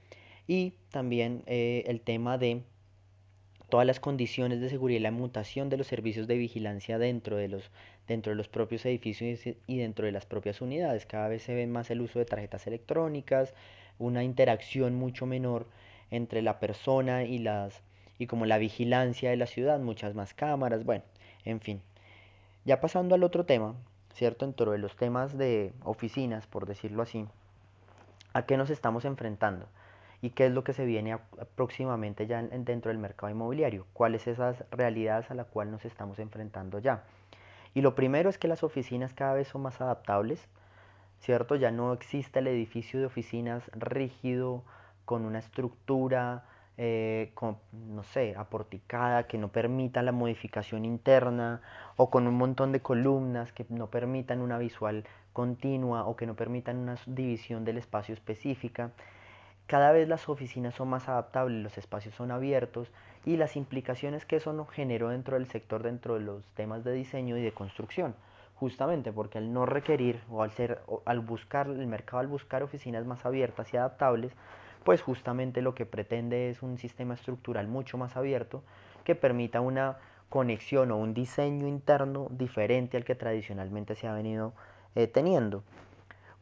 y 0.47 0.75
también 0.91 1.45
el 1.47 2.00
tema 2.02 2.37
de 2.37 2.62
todas 3.73 3.87
las 3.87 4.00
condiciones 4.00 4.61
de 4.61 4.69
seguridad 4.69 5.00
y 5.00 5.02
la 5.02 5.11
mutación 5.12 5.71
de 5.71 5.79
los 5.79 5.87
servicios 5.87 6.26
de 6.26 6.37
vigilancia 6.37 6.99
dentro 6.99 7.38
de 7.38 7.49
los, 7.49 7.71
dentro 8.07 8.29
de 8.29 8.37
los 8.37 8.47
propios 8.47 8.85
edificios 8.85 9.57
y 9.67 9.79
dentro 9.79 10.05
de 10.05 10.12
las 10.12 10.26
propias 10.26 10.61
unidades. 10.61 11.07
Cada 11.07 11.29
vez 11.29 11.43
se 11.43 11.55
ve 11.55 11.67
más 11.67 11.91
el 11.91 12.02
uso 12.02 12.19
de 12.19 12.26
tarjetas 12.26 12.67
electrónicas, 12.67 13.55
una 13.99 14.25
interacción 14.25 14.95
mucho 14.95 15.25
menor 15.25 15.67
entre 16.11 16.43
la 16.43 16.61
persona 16.61 17.25
y 17.25 17.38
las 17.38 17.81
y 18.19 18.26
como 18.26 18.45
la 18.45 18.59
vigilancia 18.59 19.31
de 19.31 19.38
la 19.38 19.47
ciudad, 19.47 19.81
muchas 19.81 20.14
más 20.14 20.35
cámaras, 20.35 20.85
bueno, 20.85 21.05
en 21.47 21.62
fin. 21.62 21.81
Ya 22.67 22.79
pasando 22.79 23.14
al 23.14 23.25
otro 23.25 23.47
tema, 23.47 23.75
¿cierto? 24.12 24.45
Dentro 24.45 24.73
de 24.73 24.79
los 24.81 24.97
temas 24.97 25.38
de 25.38 25.73
oficinas, 25.83 26.47
por 26.47 26.67
decirlo 26.67 27.02
así, 27.02 27.25
¿a 28.35 28.45
qué 28.45 28.59
nos 28.59 28.69
estamos 28.69 29.07
enfrentando? 29.07 29.67
Y 30.23 30.31
qué 30.31 30.47
es 30.47 30.52
lo 30.52 30.64
que 30.64 30.73
se 30.73 30.87
viene 30.87 31.19
próximamente 31.57 32.26
ya 32.26 32.41
dentro 32.43 32.91
del 32.91 32.99
mercado 32.99 33.31
inmobiliario, 33.31 33.87
cuáles 33.93 34.26
esas 34.26 34.64
realidades 34.71 35.31
a 35.31 35.35
las 35.35 35.49
cuales 35.49 35.73
nos 35.73 35.85
estamos 35.85 36.19
enfrentando 36.21 36.79
ya. 36.79 37.05
Y 37.75 37.81
lo 37.81 37.95
primero 37.95 38.31
es 38.31 38.38
que 38.38 38.49
las 38.49 38.62
oficinas 38.62 39.12
cada 39.12 39.35
vez 39.35 39.49
son 39.49 39.62
más 39.62 39.81
adaptables, 39.81 40.49
¿cierto? 41.21 41.57
Ya 41.57 41.71
no 41.71 41.93
existe 41.93 42.38
el 42.38 42.47
edificio 42.47 43.00
de 43.00 43.07
oficinas 43.07 43.69
rígido, 43.75 44.62
con 45.05 45.25
una 45.25 45.41
estructura 45.41 46.45
eh, 46.79 47.33
no 47.73 48.02
sé, 48.05 48.35
aporticada, 48.37 49.26
que 49.26 49.38
no 49.38 49.49
permita 49.49 50.02
la 50.02 50.12
modificación 50.12 50.85
interna, 50.85 51.61
o 51.97 52.11
con 52.11 52.26
un 52.26 52.35
montón 52.35 52.73
de 52.73 52.81
columnas 52.81 53.52
que 53.52 53.67
no 53.69 53.88
permitan 53.88 54.41
una 54.41 54.59
visual 54.59 55.05
continua 55.33 56.07
o 56.07 56.17
que 56.17 56.26
no 56.26 56.35
permitan 56.35 56.79
una 56.79 56.97
división 57.07 57.64
del 57.64 57.79
espacio 57.79 58.14
específica. 58.14 58.93
Cada 59.66 59.92
vez 59.92 60.09
las 60.09 60.28
oficinas 60.28 60.75
son 60.75 60.88
más 60.88 61.09
adaptables, 61.09 61.62
los 61.62 61.78
espacios 61.78 62.14
son 62.14 62.31
abiertos 62.31 62.90
y 63.25 63.37
las 63.37 63.57
implicaciones 63.57 64.26
que 64.26 64.37
eso 64.37 64.66
generó 64.66 65.09
dentro 65.09 65.38
del 65.38 65.47
sector, 65.47 65.83
dentro 65.83 66.14
de 66.14 66.21
los 66.21 66.45
temas 66.54 66.85
de 66.85 66.92
diseño 66.92 67.37
y 67.37 67.42
de 67.42 67.52
construcción. 67.52 68.14
Justamente 68.57 69.12
porque 69.12 69.38
al 69.38 69.52
no 69.52 69.66
requerir 69.66 70.21
o 70.31 70.42
al, 70.42 70.52
ser, 70.52 70.83
al 71.04 71.21
buscar, 71.21 71.66
el 71.69 71.87
mercado 71.87 72.19
al 72.19 72.26
buscar 72.26 72.62
oficinas 72.62 73.07
más 73.07 73.25
abiertas 73.25 73.73
y 73.73 73.76
adaptables, 73.76 74.33
pues 74.85 75.02
justamente 75.02 75.62
lo 75.62 75.75
que 75.75 75.87
pretende 75.87 76.50
es 76.50 76.62
un 76.62 76.78
sistema 76.78 77.14
estructural 77.14 77.69
mucho 77.69 77.99
más 77.99 78.16
abierto 78.16 78.62
que 79.04 79.14
permita 79.14 79.61
una 79.61 79.97
conexión 80.28 80.90
o 80.90 80.97
un 80.97 81.14
diseño 81.14 81.66
interno 81.66 82.28
diferente 82.31 82.97
al 82.97 83.04
que 83.04 83.14
tradicionalmente 83.14 83.95
se 83.95 84.09
ha 84.09 84.14
venido 84.14 84.54
eh, 84.95 85.07
teniendo. 85.07 85.62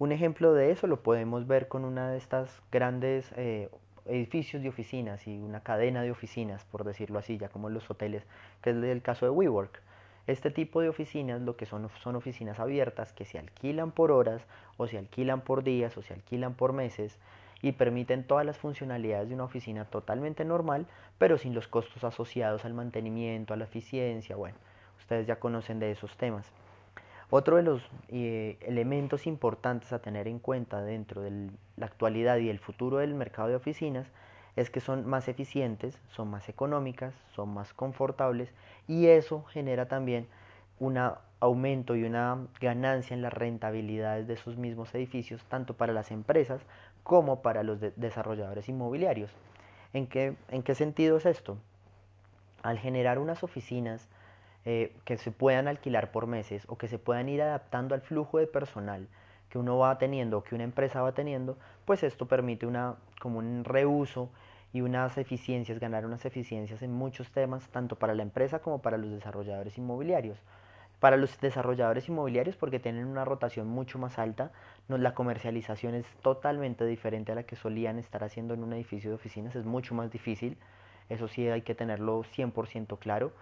Un 0.00 0.12
ejemplo 0.12 0.54
de 0.54 0.70
eso 0.70 0.86
lo 0.86 1.02
podemos 1.02 1.46
ver 1.46 1.68
con 1.68 1.84
una 1.84 2.10
de 2.10 2.16
estas 2.16 2.62
grandes 2.72 3.30
eh, 3.36 3.68
edificios 4.06 4.62
de 4.62 4.70
oficinas 4.70 5.26
y 5.26 5.36
una 5.36 5.60
cadena 5.60 6.00
de 6.00 6.10
oficinas, 6.10 6.64
por 6.64 6.84
decirlo 6.84 7.18
así, 7.18 7.36
ya 7.36 7.50
como 7.50 7.68
los 7.68 7.90
hoteles, 7.90 8.24
que 8.62 8.70
es 8.70 8.76
el 8.76 9.02
caso 9.02 9.26
de 9.26 9.30
WeWork. 9.30 9.82
Este 10.26 10.50
tipo 10.50 10.80
de 10.80 10.88
oficinas 10.88 11.42
lo 11.42 11.58
que 11.58 11.66
son 11.66 11.90
son 12.02 12.16
oficinas 12.16 12.58
abiertas 12.60 13.12
que 13.12 13.26
se 13.26 13.38
alquilan 13.38 13.90
por 13.90 14.10
horas 14.10 14.40
o 14.78 14.86
se 14.86 14.96
alquilan 14.96 15.42
por 15.42 15.64
días 15.64 15.94
o 15.98 16.02
se 16.02 16.14
alquilan 16.14 16.54
por 16.54 16.72
meses 16.72 17.18
y 17.60 17.72
permiten 17.72 18.24
todas 18.24 18.46
las 18.46 18.56
funcionalidades 18.56 19.28
de 19.28 19.34
una 19.34 19.44
oficina 19.44 19.84
totalmente 19.84 20.46
normal, 20.46 20.86
pero 21.18 21.36
sin 21.36 21.54
los 21.54 21.68
costos 21.68 22.04
asociados 22.04 22.64
al 22.64 22.72
mantenimiento, 22.72 23.52
a 23.52 23.58
la 23.58 23.64
eficiencia, 23.64 24.34
bueno, 24.34 24.56
ustedes 24.98 25.26
ya 25.26 25.36
conocen 25.36 25.78
de 25.78 25.90
esos 25.90 26.16
temas. 26.16 26.50
Otro 27.32 27.56
de 27.56 27.62
los 27.62 27.80
eh, 28.08 28.58
elementos 28.62 29.28
importantes 29.28 29.92
a 29.92 30.00
tener 30.00 30.26
en 30.26 30.40
cuenta 30.40 30.82
dentro 30.82 31.22
de 31.22 31.50
la 31.76 31.86
actualidad 31.86 32.38
y 32.38 32.48
el 32.48 32.58
futuro 32.58 32.98
del 32.98 33.14
mercado 33.14 33.48
de 33.48 33.54
oficinas 33.54 34.08
es 34.56 34.68
que 34.68 34.80
son 34.80 35.06
más 35.06 35.28
eficientes, 35.28 35.96
son 36.10 36.28
más 36.28 36.48
económicas, 36.48 37.14
son 37.36 37.54
más 37.54 37.72
confortables 37.72 38.52
y 38.88 39.06
eso 39.06 39.44
genera 39.44 39.86
también 39.86 40.26
un 40.80 40.98
aumento 41.38 41.94
y 41.94 42.02
una 42.02 42.48
ganancia 42.60 43.14
en 43.14 43.22
las 43.22 43.32
rentabilidades 43.32 44.26
de 44.26 44.34
esos 44.34 44.56
mismos 44.56 44.92
edificios, 44.96 45.44
tanto 45.44 45.74
para 45.74 45.92
las 45.92 46.10
empresas 46.10 46.60
como 47.04 47.42
para 47.42 47.62
los 47.62 47.78
desarrolladores 47.94 48.68
inmobiliarios. 48.68 49.30
¿En 49.92 50.08
qué, 50.08 50.34
¿En 50.48 50.64
qué 50.64 50.74
sentido 50.74 51.18
es 51.18 51.26
esto? 51.26 51.58
Al 52.64 52.78
generar 52.78 53.20
unas 53.20 53.44
oficinas 53.44 54.08
eh, 54.64 54.96
que 55.04 55.16
se 55.16 55.30
puedan 55.30 55.68
alquilar 55.68 56.12
por 56.12 56.26
meses 56.26 56.64
o 56.68 56.76
que 56.76 56.88
se 56.88 56.98
puedan 56.98 57.28
ir 57.28 57.42
adaptando 57.42 57.94
al 57.94 58.02
flujo 58.02 58.38
de 58.38 58.46
personal 58.46 59.08
que 59.50 59.58
uno 59.58 59.76
va 59.76 59.98
teniendo 59.98 60.38
o 60.38 60.42
que 60.42 60.54
una 60.54 60.64
empresa 60.64 61.02
va 61.02 61.12
teniendo, 61.12 61.58
pues 61.84 62.02
esto 62.02 62.26
permite 62.26 62.66
una, 62.66 62.94
como 63.20 63.40
un 63.40 63.64
reuso 63.64 64.30
y 64.72 64.80
unas 64.80 65.18
eficiencias, 65.18 65.80
ganar 65.80 66.06
unas 66.06 66.24
eficiencias 66.24 66.80
en 66.82 66.92
muchos 66.92 67.30
temas, 67.32 67.68
tanto 67.68 67.96
para 67.96 68.14
la 68.14 68.22
empresa 68.22 68.60
como 68.60 68.80
para 68.80 68.96
los 68.96 69.10
desarrolladores 69.10 69.76
inmobiliarios. 69.76 70.38
Para 71.00 71.16
los 71.16 71.40
desarrolladores 71.40 72.08
inmobiliarios 72.08 72.56
porque 72.56 72.78
tienen 72.78 73.06
una 73.06 73.24
rotación 73.24 73.66
mucho 73.66 73.98
más 73.98 74.18
alta, 74.18 74.52
la 74.86 75.14
comercialización 75.14 75.94
es 75.94 76.06
totalmente 76.22 76.84
diferente 76.86 77.32
a 77.32 77.34
la 77.34 77.42
que 77.42 77.56
solían 77.56 77.98
estar 77.98 78.22
haciendo 78.22 78.54
en 78.54 78.62
un 78.62 78.72
edificio 78.74 79.10
de 79.10 79.16
oficinas, 79.16 79.56
es 79.56 79.64
mucho 79.64 79.94
más 79.94 80.10
difícil, 80.10 80.58
eso 81.08 81.26
sí 81.26 81.48
hay 81.48 81.62
que 81.62 81.74
tenerlo 81.74 82.22
100% 82.22 82.98
claro 82.98 83.32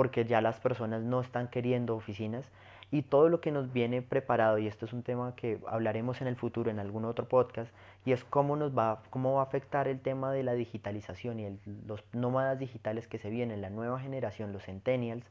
porque 0.00 0.24
ya 0.24 0.40
las 0.40 0.58
personas 0.58 1.02
no 1.02 1.20
están 1.20 1.48
queriendo 1.48 1.94
oficinas 1.94 2.46
y 2.90 3.02
todo 3.02 3.28
lo 3.28 3.42
que 3.42 3.50
nos 3.52 3.70
viene 3.70 4.00
preparado, 4.00 4.56
y 4.56 4.66
esto 4.66 4.86
es 4.86 4.94
un 4.94 5.02
tema 5.02 5.36
que 5.36 5.58
hablaremos 5.68 6.22
en 6.22 6.26
el 6.26 6.36
futuro 6.36 6.70
en 6.70 6.78
algún 6.78 7.04
otro 7.04 7.28
podcast, 7.28 7.70
y 8.06 8.12
es 8.12 8.24
cómo 8.24 8.56
nos 8.56 8.74
va, 8.74 9.02
cómo 9.10 9.34
va 9.34 9.40
a 9.40 9.44
afectar 9.44 9.88
el 9.88 10.00
tema 10.00 10.32
de 10.32 10.42
la 10.42 10.54
digitalización 10.54 11.38
y 11.38 11.60
los 11.86 12.02
nómadas 12.14 12.58
digitales 12.58 13.08
que 13.08 13.18
se 13.18 13.28
vienen, 13.28 13.60
la 13.60 13.68
nueva 13.68 14.00
generación, 14.00 14.54
los 14.54 14.64
centennials, 14.64 15.26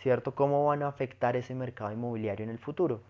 ¿cierto? 0.00 0.34
¿Cómo 0.34 0.66
van 0.66 0.82
a 0.82 0.88
afectar 0.88 1.36
ese 1.36 1.54
mercado 1.54 1.92
inmobiliario 1.92 2.42
en 2.42 2.50
el 2.50 2.58
futuro? 2.58 3.02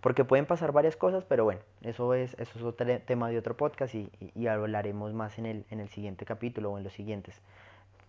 Porque 0.00 0.24
pueden 0.24 0.46
pasar 0.46 0.72
varias 0.72 0.96
cosas, 0.96 1.24
pero 1.24 1.44
bueno, 1.44 1.60
eso 1.82 2.14
es, 2.14 2.32
eso 2.38 2.58
es 2.58 2.64
otro 2.64 2.98
tema 3.00 3.28
de 3.28 3.36
otro 3.36 3.58
podcast 3.58 3.94
y, 3.94 4.10
y 4.34 4.46
hablaremos 4.46 5.12
más 5.12 5.38
en 5.38 5.44
el, 5.44 5.66
en 5.68 5.80
el 5.80 5.90
siguiente 5.90 6.24
capítulo 6.24 6.72
o 6.72 6.78
en 6.78 6.84
los 6.84 6.94
siguientes 6.94 7.42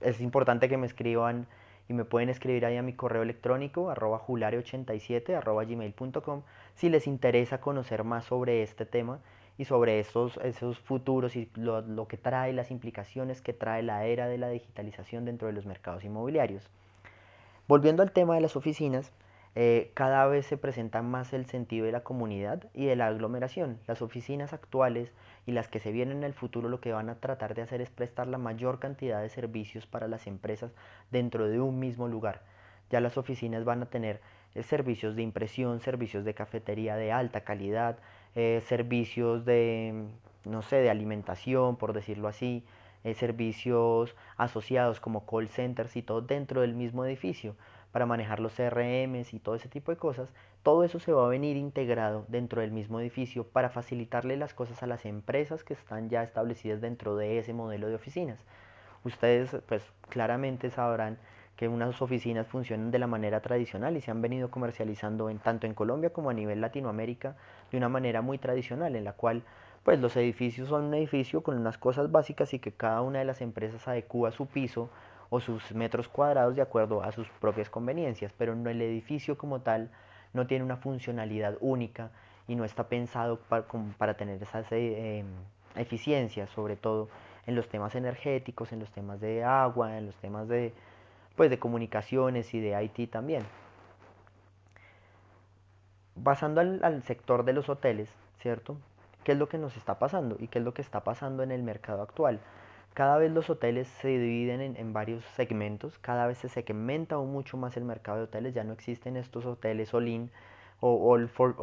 es 0.01 0.22
importante 0.22 0.70
que 0.70 0.77
me 0.77 0.88
escriban 0.88 1.48
y 1.88 1.93
me 1.93 2.05
pueden 2.05 2.29
escribir 2.29 2.65
ahí 2.65 2.77
a 2.77 2.81
mi 2.81 2.93
correo 2.93 3.22
electrónico 3.22 3.89
arroba 3.89 4.20
julare87 4.20 5.36
arroba 5.36 5.65
gmail.com 5.65 6.43
si 6.75 6.89
les 6.89 7.08
interesa 7.08 7.60
conocer 7.60 8.03
más 8.03 8.25
sobre 8.25 8.63
este 8.63 8.86
tema 8.86 9.20
y 9.58 9.65
sobre 9.65 10.00
esos, 10.00 10.38
esos 10.38 10.79
futuros 10.79 11.36
y 11.36 11.50
lo, 11.55 11.81
lo, 11.81 12.08
que 12.08 12.17
trae, 12.17 12.53
las 12.53 12.72
implicaciones 12.72 13.41
que 13.41 13.53
trae 13.53 13.84
la 13.84 14.05
era 14.05 14.27
de 14.27 14.38
la 14.38 14.50
digitalización 14.50 15.25
dentro 15.25 15.48
de 15.48 15.53
los 15.53 15.65
mercados 15.65 16.03
inmobiliarios. 16.03 16.70
Volviendo 17.67 18.01
al 18.01 18.12
tema 18.12 18.36
de 18.36 18.41
las 18.41 18.55
oficinas, 18.55 19.12
eh, 19.53 19.91
cada 19.96 20.25
vez 20.27 20.46
se 20.46 20.55
presenta 20.58 21.01
más 21.01 21.34
el 21.34 21.46
sentido 21.46 21.86
de 21.86 21.91
la 21.91 22.03
comunidad 22.03 22.63
y 22.74 22.86
de 22.86 22.96
la 22.96 23.08
aglomeración. 23.08 23.79
Las 23.86 24.01
oficinas 24.01 24.53
actuales 24.53 25.12
y 25.46 25.51
las 25.51 25.67
que 25.67 25.79
se 25.79 25.91
vienen 25.91 26.17
en 26.17 26.24
el 26.24 26.34
futuro 26.34 26.70
lo 26.70 26.79
que 26.79 26.93
van 26.93 27.10
a 27.10 27.15
tratar 27.15 27.53
de 27.53 27.62
hacer 27.62 27.81
es 27.81 27.89
prestar 27.89 28.27
la 28.27 28.38
mayor 28.38 28.79
cantidad 28.79 29.22
de 29.22 29.29
servicios 29.29 29.88
para 29.88 30.08
las 30.08 30.25
empresas 30.25 30.72
dentro 31.12 31.50
de 31.50 31.60
un 31.60 31.79
mismo 31.79 32.08
lugar. 32.08 32.43
Ya 32.89 33.01
las 33.01 33.17
oficinas 33.17 33.65
van 33.65 33.84
a 33.84 33.88
tener 33.88 34.22
eh, 34.55 34.63
servicios 34.63 35.15
de 35.15 35.24
impresión, 35.24 35.81
servicios 35.81 36.24
de 36.24 36.34
cafetería 36.34 36.96
de 36.96 37.12
alta 37.12 37.41
calidad, 37.41 37.98
eh, 38.36 38.62
servicios 38.67 39.43
de, 39.43 40.05
no 40.46 40.62
sé, 40.62 40.77
de 40.77 40.89
alimentación, 40.89 41.75
por 41.75 41.91
decirlo 41.93 42.27
así, 42.29 42.63
servicios 43.15 44.15
asociados 44.38 45.00
como 45.00 45.25
call 45.25 45.50
centers 45.50 45.96
y 45.96 46.03
todo 46.03 46.22
dentro 46.22 46.62
del 46.62 46.75
mismo 46.75 47.03
edificio 47.03 47.55
para 47.92 48.06
manejar 48.06 48.40
los 48.40 48.54
CRMs 48.54 49.34
y 49.34 49.40
todo 49.40 49.56
ese 49.56 49.70
tipo 49.70 49.92
de 49.92 49.98
cosas, 49.98 50.34
todo 50.64 50.84
eso 50.84 51.00
se 51.00 51.12
va 51.12 51.26
a 51.26 51.30
venir 51.30 51.58
integrado 51.58 52.26
dentro 52.28 52.62
del 52.62 52.72
mismo 52.72 53.00
edificio 53.00 53.46
para 53.46 53.70
facilitarle 53.70 54.38
las 54.38 54.54
cosas 54.54 54.82
a 54.84 54.88
las 54.88 55.06
empresas 55.06 55.64
que 55.64 55.74
están 55.74 56.10
ya 56.10 56.24
establecidas 56.24 56.82
dentro 56.82 57.16
de 57.16 57.40
ese 57.40 57.54
modelo 57.54 57.88
de 57.88 57.96
oficinas. 57.96 58.40
Ustedes 59.04 59.56
pues 59.68 59.84
claramente 60.10 60.70
sabrán 60.70 61.18
que 61.56 61.68
unas 61.68 62.02
oficinas 62.02 62.48
funcionan 62.48 62.92
de 62.92 63.00
la 63.00 63.08
manera 63.08 63.42
tradicional 63.42 63.98
y 63.98 64.02
se 64.02 64.12
han 64.12 64.22
venido 64.22 64.50
comercializando 64.50 65.30
en, 65.30 65.40
tanto 65.40 65.68
en 65.68 65.74
Colombia 65.74 66.12
como 66.12 66.30
a 66.30 66.34
nivel 66.34 66.62
Latinoamérica 66.62 67.36
de 67.72 67.78
una 67.78 67.90
manera 67.90 68.22
muy 68.22 68.38
tradicional 68.38 68.96
en 68.96 69.04
la 69.04 69.14
cual 69.14 69.44
pues 69.84 70.00
los 70.00 70.16
edificios 70.16 70.70
son 70.70 70.86
un 70.86 70.94
edificio 70.94 71.42
con 71.42 71.58
unas 71.58 71.78
cosas 71.78 72.12
básicas 72.12 72.54
y 72.54 72.60
que 72.60 72.72
cada 72.72 73.02
una 73.02 73.20
de 73.20 73.26
las 73.26 73.42
empresas 73.42 73.88
adecua 73.88 74.32
su 74.32 74.46
piso 74.46 74.90
o 75.32 75.40
sus 75.40 75.72
metros 75.72 76.10
cuadrados 76.10 76.58
de 76.58 76.62
acuerdo 76.62 77.02
a 77.02 77.12
sus 77.14 77.28
propias 77.40 77.70
conveniencias, 77.70 78.34
pero 78.38 78.54
no 78.54 78.70
el 78.70 78.82
edificio 78.82 79.38
como 79.38 79.62
tal 79.62 79.90
no 80.34 80.46
tiene 80.46 80.66
una 80.66 80.76
funcionalidad 80.76 81.58
única 81.62 82.12
y 82.50 82.56
no 82.56 82.66
está 82.66 82.90
pensado 82.90 83.40
para, 83.98 84.14
tener 84.16 84.44
esas 84.44 84.70
eh, 84.72 85.24
eficiencias, 85.76 86.50
sobre 86.50 86.76
todo 86.76 87.08
en 87.48 87.56
los 87.56 87.70
temas 87.70 87.96
energéticos, 87.96 88.74
en 88.74 88.80
los 88.80 88.92
temas 88.92 89.22
de 89.22 89.46
agua, 89.46 89.98
en 89.98 90.08
los 90.08 90.16
temas 90.18 90.50
de, 90.50 90.74
pues, 91.38 91.50
de 91.50 91.58
comunicaciones 91.58 92.54
y 92.54 92.60
de 92.60 92.84
IT 92.84 93.10
también. 93.10 93.44
Pasando 96.22 96.60
al, 96.60 96.84
al 96.84 97.04
sector 97.04 97.46
de 97.46 97.54
los 97.54 97.70
hoteles, 97.70 98.10
¿cierto? 98.42 98.76
¿Qué 99.24 99.32
es 99.32 99.38
lo 99.38 99.48
que 99.48 99.58
nos 99.58 99.78
está 99.78 99.98
pasando 99.98 100.36
y 100.40 100.50
qué 100.50 100.60
es 100.60 100.66
lo 100.66 100.74
que 100.74 100.82
está 100.82 101.06
pasando 101.06 101.42
en 101.42 101.52
el 101.52 101.64
mercado 101.64 102.02
actual? 102.02 102.42
Cada 102.94 103.18
vez 103.18 103.32
los 103.32 103.50
hoteles 103.50 103.88
se 103.88 104.10
dividen 104.10 104.76
en, 104.76 104.94
varios 104.94 105.24
segmentos, 105.36 105.98
cada 106.00 106.28
vez 106.28 106.40
se 106.40 106.50
segmenta 106.50 107.18
mucho 107.18 107.56
más 107.56 107.78
el 107.78 107.86
mercado 107.86 108.18
de 108.18 108.24
hoteles, 108.26 108.54
ya 108.54 108.66
no 108.66 108.74
existen 108.74 109.16
estos 109.16 109.46
hoteles 109.46 109.94
all-in 109.94 110.30
o 110.82 111.10
all 111.10 111.30
for, 111.30 111.56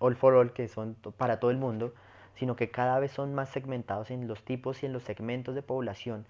all 0.00 0.16
for 0.16 0.34
all 0.34 0.52
que 0.52 0.68
son 0.68 0.96
para 1.18 1.38
todo 1.38 1.50
el 1.50 1.58
mundo, 1.58 1.92
sino 2.34 2.56
que 2.56 2.70
cada 2.70 2.98
vez 2.98 3.12
son 3.12 3.34
más 3.34 3.50
segmentados 3.50 4.10
en 4.10 4.26
los 4.26 4.42
tipos 4.42 4.82
y 4.82 4.86
en 4.86 4.94
los 4.94 5.02
segmentos 5.02 5.54
de 5.54 5.62
población 5.62 6.26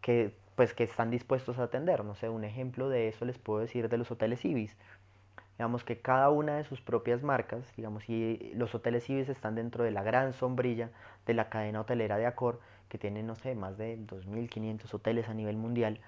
que 0.00 0.36
pues 0.54 0.72
que 0.72 0.84
están 0.84 1.10
dispuestos 1.10 1.58
a 1.58 1.64
atender. 1.64 2.04
No 2.04 2.14
sé, 2.14 2.28
un 2.28 2.44
ejemplo 2.44 2.88
de 2.88 3.08
eso 3.08 3.24
les 3.24 3.38
puedo 3.38 3.60
decir 3.60 3.88
de 3.88 3.98
los 3.98 4.10
hoteles 4.10 4.44
Ibis. 4.44 4.76
Digamos 5.58 5.84
que 5.84 6.00
cada 6.00 6.30
una 6.30 6.56
de 6.56 6.64
sus 6.64 6.80
propias 6.80 7.22
marcas, 7.22 7.64
digamos, 7.76 8.08
y 8.08 8.52
los 8.54 8.74
hoteles 8.74 9.08
Ibis 9.08 9.28
están 9.28 9.54
dentro 9.54 9.84
de 9.84 9.90
la 9.90 10.02
gran 10.02 10.32
sombrilla 10.32 10.90
de 11.26 11.34
la 11.34 11.48
cadena 11.48 11.80
hotelera 11.82 12.18
de 12.18 12.26
Accor, 12.26 12.60
que 12.88 12.98
tiene, 12.98 13.22
no 13.22 13.34
sé, 13.36 13.54
más 13.54 13.76
de 13.78 13.98
2.500 13.98 14.92
hoteles 14.94 15.28
a 15.28 15.34
nivel 15.34 15.56
mundial. 15.56 16.00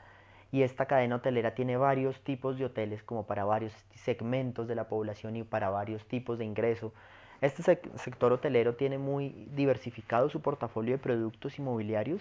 Y 0.50 0.62
esta 0.62 0.86
cadena 0.86 1.16
hotelera 1.16 1.54
tiene 1.54 1.76
varios 1.76 2.20
tipos 2.22 2.58
de 2.58 2.64
hoteles 2.64 3.02
como 3.02 3.26
para 3.26 3.44
varios 3.44 3.72
segmentos 3.94 4.66
de 4.66 4.74
la 4.74 4.88
población 4.88 5.36
y 5.36 5.42
para 5.42 5.68
varios 5.68 6.06
tipos 6.06 6.38
de 6.38 6.44
ingreso. 6.44 6.92
Este 7.40 7.62
sector 7.62 8.32
hotelero 8.32 8.74
tiene 8.74 8.98
muy 8.98 9.46
diversificado 9.54 10.28
su 10.28 10.40
portafolio 10.40 10.92
de 10.92 10.98
productos 10.98 11.58
inmobiliarios 11.58 12.20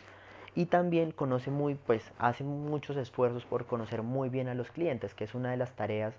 y 0.56 0.66
también 0.66 1.12
conoce 1.12 1.50
muy, 1.52 1.76
pues 1.76 2.12
hace 2.20 2.44
muchos 2.44 2.98
esfuerzos 2.98 3.46
por 3.46 3.66
conocer 3.66 4.04
muy 4.04 4.30
bien 4.30 4.48
a 4.48 4.54
los 4.56 4.70
clientes, 4.72 5.14
que 5.14 5.24
es 5.24 5.34
una 5.34 5.52
de 5.52 5.58
las 5.58 5.76
tareas 5.76 6.14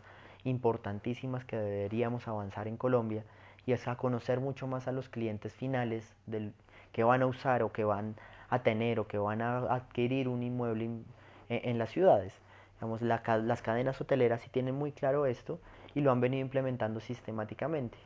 importantísimas 0.44 1.44
que 1.44 1.56
deberíamos 1.56 2.26
avanzar 2.26 2.68
en 2.68 2.76
Colombia 2.76 3.24
y 3.66 3.72
es 3.72 3.86
a 3.86 3.96
conocer 3.96 4.40
mucho 4.40 4.66
más 4.66 4.88
a 4.88 4.92
los 4.92 5.08
clientes 5.08 5.52
finales 5.52 6.16
del, 6.26 6.54
que 6.92 7.04
van 7.04 7.22
a 7.22 7.26
usar 7.26 7.62
o 7.62 7.72
que 7.72 7.84
van 7.84 8.16
a 8.48 8.60
tener 8.60 9.00
o 9.00 9.06
que 9.06 9.18
van 9.18 9.42
a 9.42 9.58
adquirir 9.72 10.28
un 10.28 10.42
inmueble 10.42 10.84
en, 10.84 11.04
en 11.48 11.78
las 11.78 11.90
ciudades. 11.90 12.32
Digamos, 12.74 13.02
la, 13.02 13.22
las 13.38 13.62
cadenas 13.62 14.00
hoteleras 14.00 14.40
sí 14.40 14.50
tienen 14.50 14.74
muy 14.74 14.92
claro 14.92 15.26
esto 15.26 15.58
y 15.94 16.00
lo 16.00 16.12
han 16.12 16.20
venido 16.20 16.42
implementando 16.42 17.00
sistemáticamente. 17.00 17.98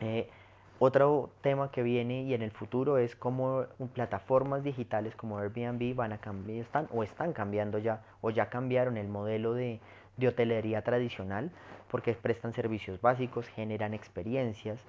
Eh, 0.00 0.30
otro 0.78 1.28
tema 1.42 1.70
que 1.70 1.82
viene 1.82 2.22
y 2.22 2.32
en 2.32 2.40
el 2.40 2.52
futuro 2.52 2.96
es 2.96 3.14
cómo 3.14 3.66
plataformas 3.92 4.64
digitales 4.64 5.14
como 5.14 5.38
Airbnb 5.38 5.94
van 5.94 6.14
a 6.14 6.18
cambiar 6.18 6.60
están, 6.60 6.88
o 6.90 7.02
están 7.02 7.34
cambiando 7.34 7.76
ya 7.76 8.02
o 8.22 8.30
ya 8.30 8.48
cambiaron 8.48 8.96
el 8.96 9.08
modelo 9.08 9.52
de, 9.52 9.78
de 10.16 10.28
hotelería 10.28 10.80
tradicional 10.82 11.50
porque 11.90 12.14
prestan 12.14 12.54
servicios 12.54 12.98
básicos, 13.02 13.46
generan 13.48 13.92
experiencias, 13.92 14.80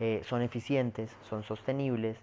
eh, 0.00 0.22
son 0.24 0.42
eficientes, 0.42 1.10
son 1.28 1.42
sostenibles, 1.42 2.16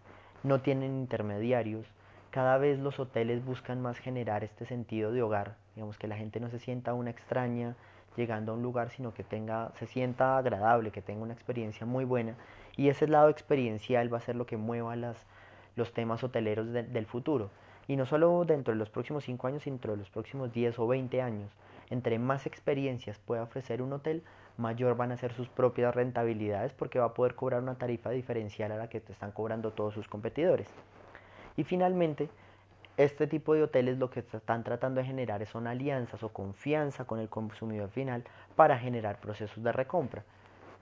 no 0.43 0.61
tienen 0.61 0.95
intermediarios. 0.95 1.85
Cada 2.31 2.57
vez 2.57 2.79
los 2.79 2.99
hoteles 2.99 3.43
buscan 3.43 3.81
más 3.81 3.97
generar 3.99 4.43
este 4.43 4.65
sentido 4.65 5.11
de 5.11 5.21
hogar, 5.21 5.55
digamos 5.75 5.97
que 5.97 6.07
la 6.07 6.17
gente 6.17 6.39
no 6.39 6.49
se 6.49 6.59
sienta 6.59 6.93
una 6.93 7.09
extraña, 7.09 7.75
llegando 8.15 8.51
a 8.51 8.55
un 8.55 8.61
lugar, 8.61 8.89
sino 8.91 9.13
que 9.13 9.23
tenga, 9.23 9.71
se 9.75 9.87
sienta 9.87 10.37
agradable, 10.37 10.91
que 10.91 11.01
tenga 11.01 11.23
una 11.23 11.33
experiencia 11.33 11.85
muy 11.85 12.05
buena. 12.05 12.35
Y 12.77 12.89
ese 12.89 13.07
lado 13.07 13.29
experiencial 13.29 14.13
va 14.13 14.17
a 14.17 14.21
ser 14.21 14.35
lo 14.35 14.45
que 14.45 14.57
mueva 14.57 14.95
las, 14.95 15.17
los 15.75 15.93
temas 15.93 16.23
hoteleros 16.23 16.71
de, 16.71 16.83
del 16.83 17.05
futuro. 17.05 17.51
Y 17.87 17.97
no 17.97 18.05
solo 18.05 18.45
dentro 18.45 18.73
de 18.73 18.79
los 18.79 18.89
próximos 18.89 19.23
5 19.25 19.47
años, 19.47 19.63
sino 19.63 19.75
dentro 19.75 19.91
de 19.91 19.99
los 19.99 20.09
próximos 20.09 20.51
10 20.51 20.79
o 20.79 20.87
20 20.87 21.21
años. 21.21 21.51
Entre 21.89 22.17
más 22.17 22.47
experiencias 22.47 23.19
pueda 23.19 23.43
ofrecer 23.43 23.81
un 23.81 23.93
hotel, 23.93 24.23
mayor 24.57 24.95
van 24.95 25.11
a 25.11 25.17
ser 25.17 25.33
sus 25.33 25.49
propias 25.49 25.93
rentabilidades 25.93 26.73
porque 26.73 26.99
va 26.99 27.05
a 27.05 27.13
poder 27.13 27.35
cobrar 27.35 27.61
una 27.61 27.75
tarifa 27.75 28.09
diferencial 28.09 28.71
a 28.71 28.77
la 28.77 28.89
que 28.89 29.01
te 29.01 29.11
están 29.11 29.31
cobrando 29.31 29.71
todos 29.71 29.93
sus 29.93 30.07
competidores. 30.07 30.67
Y 31.57 31.63
finalmente, 31.63 32.29
este 32.97 33.27
tipo 33.27 33.53
de 33.53 33.63
hoteles 33.63 33.97
lo 33.97 34.09
que 34.09 34.21
están 34.21 34.63
tratando 34.63 35.01
de 35.01 35.07
generar 35.07 35.45
son 35.45 35.67
alianzas 35.67 36.23
o 36.23 36.29
confianza 36.29 37.05
con 37.05 37.19
el 37.19 37.29
consumidor 37.29 37.89
final 37.89 38.23
para 38.55 38.79
generar 38.79 39.19
procesos 39.19 39.61
de 39.63 39.71
recompra, 39.71 40.23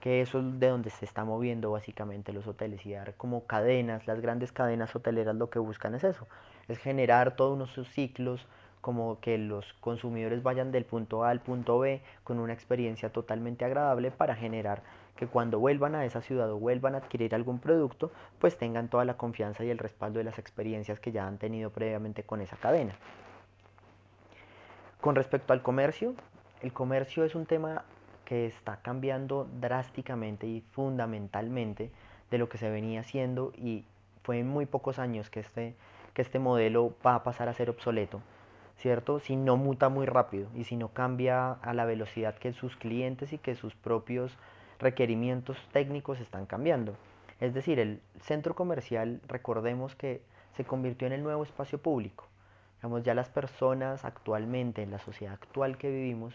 que 0.00 0.20
eso 0.20 0.38
es 0.38 0.60
de 0.60 0.68
donde 0.68 0.90
se 0.90 1.04
está 1.04 1.24
moviendo 1.24 1.72
básicamente 1.72 2.32
los 2.32 2.46
hoteles 2.46 2.86
y 2.86 2.92
dar 2.92 3.14
como 3.14 3.46
cadenas, 3.46 4.06
las 4.06 4.20
grandes 4.20 4.52
cadenas 4.52 4.94
hoteleras 4.94 5.34
lo 5.34 5.50
que 5.50 5.58
buscan 5.58 5.94
es 5.94 6.04
eso, 6.04 6.28
es 6.68 6.78
generar 6.78 7.34
todos 7.34 7.54
unos 7.54 7.74
ciclos 7.88 8.46
como 8.84 9.18
que 9.18 9.38
los 9.38 9.72
consumidores 9.80 10.42
vayan 10.42 10.70
del 10.70 10.84
punto 10.84 11.24
A 11.24 11.30
al 11.30 11.40
punto 11.40 11.78
B 11.78 12.02
con 12.22 12.38
una 12.38 12.52
experiencia 12.52 13.10
totalmente 13.10 13.64
agradable 13.64 14.10
para 14.10 14.36
generar 14.36 14.82
que 15.16 15.26
cuando 15.26 15.58
vuelvan 15.58 15.94
a 15.94 16.04
esa 16.04 16.20
ciudad 16.20 16.50
o 16.50 16.58
vuelvan 16.58 16.94
a 16.94 16.98
adquirir 16.98 17.34
algún 17.34 17.60
producto, 17.60 18.12
pues 18.38 18.58
tengan 18.58 18.90
toda 18.90 19.06
la 19.06 19.16
confianza 19.16 19.64
y 19.64 19.70
el 19.70 19.78
respaldo 19.78 20.18
de 20.18 20.24
las 20.24 20.38
experiencias 20.38 21.00
que 21.00 21.12
ya 21.12 21.26
han 21.26 21.38
tenido 21.38 21.70
previamente 21.70 22.24
con 22.24 22.42
esa 22.42 22.58
cadena. 22.58 22.94
Con 25.00 25.14
respecto 25.14 25.54
al 25.54 25.62
comercio, 25.62 26.14
el 26.60 26.74
comercio 26.74 27.24
es 27.24 27.34
un 27.34 27.46
tema 27.46 27.86
que 28.26 28.44
está 28.44 28.82
cambiando 28.82 29.48
drásticamente 29.62 30.46
y 30.46 30.60
fundamentalmente 30.60 31.90
de 32.30 32.36
lo 32.36 32.50
que 32.50 32.58
se 32.58 32.68
venía 32.68 33.00
haciendo 33.00 33.50
y 33.56 33.86
fue 34.24 34.40
en 34.40 34.46
muy 34.46 34.66
pocos 34.66 34.98
años 34.98 35.30
que 35.30 35.40
este, 35.40 35.74
que 36.12 36.20
este 36.20 36.38
modelo 36.38 36.94
va 37.02 37.14
a 37.14 37.22
pasar 37.22 37.48
a 37.48 37.54
ser 37.54 37.70
obsoleto. 37.70 38.20
¿Cierto? 38.76 39.20
Si 39.20 39.36
no 39.36 39.56
muta 39.56 39.88
muy 39.88 40.06
rápido 40.06 40.48
y 40.54 40.64
si 40.64 40.76
no 40.76 40.88
cambia 40.88 41.52
a 41.52 41.74
la 41.74 41.84
velocidad 41.84 42.36
que 42.36 42.52
sus 42.52 42.76
clientes 42.76 43.32
y 43.32 43.38
que 43.38 43.54
sus 43.54 43.74
propios 43.74 44.36
requerimientos 44.78 45.56
técnicos 45.72 46.20
están 46.20 46.46
cambiando. 46.46 46.96
Es 47.40 47.54
decir, 47.54 47.78
el 47.78 48.00
centro 48.20 48.54
comercial, 48.54 49.20
recordemos 49.26 49.94
que 49.94 50.22
se 50.56 50.64
convirtió 50.64 51.06
en 51.06 51.12
el 51.12 51.22
nuevo 51.22 51.42
espacio 51.42 51.78
público. 51.78 52.26
Digamos, 52.76 53.02
ya 53.02 53.14
las 53.14 53.28
personas 53.28 54.04
actualmente, 54.04 54.82
en 54.82 54.90
la 54.90 54.98
sociedad 54.98 55.34
actual 55.34 55.78
que 55.78 55.90
vivimos, 55.90 56.34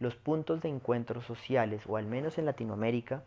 los 0.00 0.14
puntos 0.14 0.60
de 0.60 0.68
encuentro 0.68 1.20
sociales, 1.22 1.82
o 1.86 1.96
al 1.96 2.06
menos 2.06 2.38
en 2.38 2.46
Latinoamérica, 2.46 3.24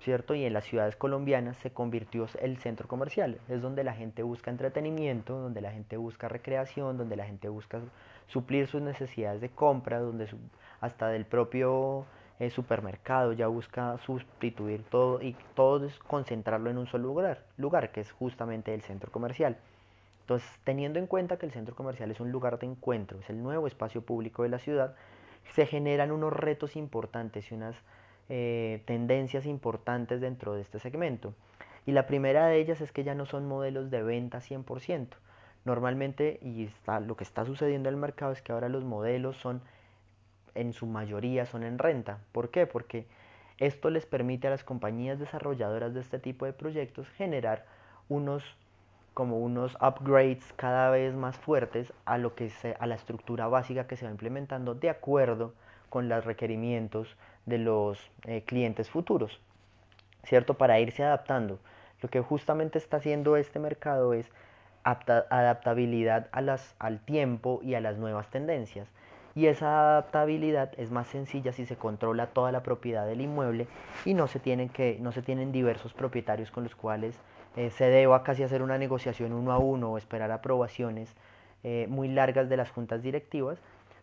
¿cierto? 0.00 0.34
Y 0.34 0.44
en 0.44 0.52
las 0.52 0.64
ciudades 0.64 0.96
colombianas 0.96 1.56
se 1.58 1.72
convirtió 1.72 2.26
el 2.40 2.56
centro 2.58 2.88
comercial. 2.88 3.38
Es 3.48 3.60
donde 3.60 3.84
la 3.84 3.94
gente 3.94 4.22
busca 4.22 4.50
entretenimiento, 4.50 5.38
donde 5.38 5.60
la 5.60 5.72
gente 5.72 5.96
busca 5.96 6.28
recreación, 6.28 6.96
donde 6.96 7.16
la 7.16 7.26
gente 7.26 7.48
busca 7.48 7.80
suplir 8.26 8.66
sus 8.66 8.80
necesidades 8.82 9.40
de 9.40 9.50
compra, 9.50 9.98
donde 9.98 10.28
hasta 10.80 11.08
del 11.08 11.26
propio 11.26 12.06
eh, 12.38 12.50
supermercado 12.50 13.32
ya 13.32 13.48
busca 13.48 13.98
sustituir 13.98 14.82
todo 14.84 15.20
y 15.20 15.36
todo 15.54 15.86
concentrarlo 16.06 16.70
en 16.70 16.78
un 16.78 16.86
solo 16.86 17.04
lugar, 17.04 17.44
lugar 17.58 17.92
que 17.92 18.00
es 18.00 18.10
justamente 18.12 18.72
el 18.72 18.82
centro 18.82 19.12
comercial. 19.12 19.58
Entonces, 20.22 20.48
teniendo 20.64 20.98
en 20.98 21.06
cuenta 21.06 21.36
que 21.36 21.44
el 21.44 21.52
centro 21.52 21.74
comercial 21.74 22.10
es 22.10 22.20
un 22.20 22.30
lugar 22.30 22.58
de 22.58 22.66
encuentro, 22.66 23.18
es 23.18 23.28
el 23.28 23.42
nuevo 23.42 23.66
espacio 23.66 24.02
público 24.02 24.44
de 24.44 24.48
la 24.48 24.58
ciudad, 24.58 24.94
se 25.54 25.66
generan 25.66 26.12
unos 26.12 26.32
retos 26.32 26.76
importantes 26.76 27.50
y 27.50 27.54
unas 27.54 27.74
eh, 28.32 28.80
tendencias 28.86 29.44
importantes 29.44 30.20
dentro 30.20 30.54
de 30.54 30.62
este 30.62 30.78
segmento. 30.78 31.34
Y 31.84 31.90
la 31.90 32.06
primera 32.06 32.46
de 32.46 32.58
ellas 32.58 32.80
es 32.80 32.92
que 32.92 33.02
ya 33.02 33.16
no 33.16 33.26
son 33.26 33.48
modelos 33.48 33.90
de 33.90 34.04
venta 34.04 34.38
100%. 34.38 35.08
Normalmente, 35.64 36.38
y 36.40 36.62
está, 36.62 37.00
lo 37.00 37.16
que 37.16 37.24
está 37.24 37.44
sucediendo 37.44 37.88
en 37.88 37.96
el 37.96 38.00
mercado 38.00 38.30
es 38.30 38.40
que 38.40 38.52
ahora 38.52 38.68
los 38.68 38.84
modelos 38.84 39.36
son, 39.36 39.62
en 40.54 40.72
su 40.72 40.86
mayoría, 40.86 41.44
son 41.44 41.64
en 41.64 41.80
renta. 41.80 42.20
¿Por 42.30 42.50
qué? 42.50 42.68
Porque 42.68 43.08
esto 43.58 43.90
les 43.90 44.06
permite 44.06 44.46
a 44.46 44.50
las 44.50 44.62
compañías 44.62 45.18
desarrolladoras 45.18 45.92
de 45.92 46.00
este 46.00 46.20
tipo 46.20 46.46
de 46.46 46.52
proyectos 46.52 47.08
generar 47.08 47.66
unos 48.08 48.44
como 49.12 49.40
unos 49.40 49.76
upgrades 49.80 50.52
cada 50.54 50.88
vez 50.90 51.16
más 51.16 51.36
fuertes 51.36 51.92
a 52.04 52.16
lo 52.16 52.36
que 52.36 52.48
se, 52.48 52.76
a 52.78 52.86
la 52.86 52.94
estructura 52.94 53.48
básica 53.48 53.88
que 53.88 53.96
se 53.96 54.04
va 54.04 54.12
implementando 54.12 54.76
de 54.76 54.88
acuerdo 54.88 55.52
con 55.88 56.08
los 56.08 56.24
requerimientos 56.24 57.16
de 57.46 57.58
los 57.58 58.10
eh, 58.24 58.42
clientes 58.42 58.90
futuros, 58.90 59.40
¿cierto? 60.24 60.54
Para 60.54 60.80
irse 60.80 61.02
adaptando. 61.02 61.58
Lo 62.02 62.08
que 62.08 62.20
justamente 62.20 62.78
está 62.78 62.98
haciendo 62.98 63.36
este 63.36 63.58
mercado 63.58 64.14
es 64.14 64.26
adaptabilidad 64.82 66.28
a 66.32 66.40
las, 66.40 66.74
al 66.78 67.00
tiempo 67.00 67.60
y 67.62 67.74
a 67.74 67.80
las 67.80 67.98
nuevas 67.98 68.30
tendencias. 68.30 68.88
Y 69.34 69.46
esa 69.46 69.92
adaptabilidad 69.92 70.72
es 70.76 70.90
más 70.90 71.06
sencilla 71.06 71.52
si 71.52 71.66
se 71.66 71.76
controla 71.76 72.28
toda 72.28 72.50
la 72.50 72.62
propiedad 72.62 73.06
del 73.06 73.20
inmueble 73.20 73.68
y 74.04 74.14
no 74.14 74.26
se 74.26 74.40
tienen, 74.40 74.68
que, 74.68 74.98
no 75.00 75.12
se 75.12 75.22
tienen 75.22 75.52
diversos 75.52 75.92
propietarios 75.92 76.50
con 76.50 76.64
los 76.64 76.74
cuales 76.74 77.16
eh, 77.56 77.70
se 77.70 77.84
deba 77.84 78.22
casi 78.24 78.42
hacer 78.42 78.62
una 78.62 78.78
negociación 78.78 79.32
uno 79.32 79.52
a 79.52 79.58
uno 79.58 79.92
o 79.92 79.98
esperar 79.98 80.30
aprobaciones 80.32 81.14
eh, 81.62 81.86
muy 81.88 82.08
largas 82.08 82.48
de 82.48 82.56
las 82.56 82.70
juntas 82.70 83.02
directivas, 83.02 83.58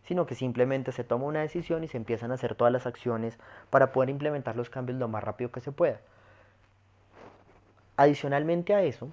sino 0.08 0.26
que 0.26 0.36
simplemente 0.36 0.94
se 0.94 1.04
toma 1.04 1.26
una 1.26 1.42
decisión 1.42 1.84
y 1.84 1.88
se 1.88 1.98
empiezan 1.98 2.32
a 2.32 2.36
hacer 2.36 2.56
todas 2.56 2.72
las 2.72 2.88
acciones 2.88 3.38
para 3.70 3.92
poder 3.92 4.10
implementar 4.10 4.56
los 4.56 4.70
cambios 4.70 4.98
lo 4.98 5.10
más 5.10 5.24
rápido 5.24 5.52
que 5.52 5.60
se 5.60 5.74
pueda. 5.74 6.00
Adicionalmente 7.98 8.74
a 8.74 8.84
eso, 8.84 9.10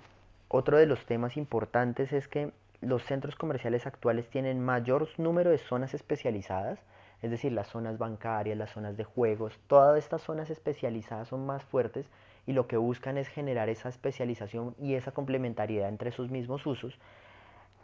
otro 0.48 0.76
de 0.76 0.86
los 0.86 1.04
temas 1.04 1.36
importantes 1.36 2.12
es 2.12 2.28
que 2.28 2.52
los 2.80 3.02
centros 3.02 3.34
comerciales 3.34 3.86
actuales 3.86 4.28
tienen 4.28 4.64
mayor 4.64 5.08
número 5.18 5.50
de 5.50 5.58
zonas 5.58 5.94
especializadas, 5.94 6.78
es 7.22 7.30
decir, 7.30 7.52
las 7.52 7.68
zonas 7.68 7.98
bancarias, 7.98 8.56
las 8.56 8.70
zonas 8.70 8.96
de 8.96 9.04
juegos, 9.04 9.58
todas 9.66 9.98
estas 9.98 10.22
zonas 10.22 10.50
especializadas 10.50 11.28
son 11.28 11.44
más 11.44 11.64
fuertes 11.64 12.06
y 12.46 12.52
lo 12.52 12.68
que 12.68 12.76
buscan 12.76 13.16
es 13.18 13.26
generar 13.26 13.68
esa 13.68 13.88
especialización 13.88 14.76
y 14.78 14.94
esa 14.94 15.10
complementariedad 15.10 15.88
entre 15.88 16.12
sus 16.12 16.30
mismos 16.30 16.66
usos 16.66 16.98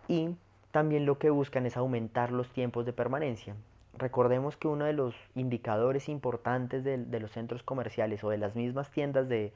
y 0.07 0.37
también 0.71 1.07
lo 1.07 1.19
que 1.19 1.31
buscan 1.31 1.67
es 1.67 1.77
aumentar 1.77 2.33
los 2.33 2.51
tiempos 2.51 2.87
de 2.87 2.93
permanencia. 2.93 3.55
Recordemos 3.99 4.57
que 4.57 4.69
uno 4.69 4.85
de 4.85 4.93
los 4.93 5.15
indicadores 5.35 6.09
importantes 6.09 6.85
de, 6.85 7.21
los 7.21 7.33
centros 7.33 7.63
comerciales 7.63 8.23
o 8.25 8.31
de 8.31 8.39
las 8.39 8.55
mismas 8.55 8.91
tiendas 8.91 9.29
de, 9.29 9.53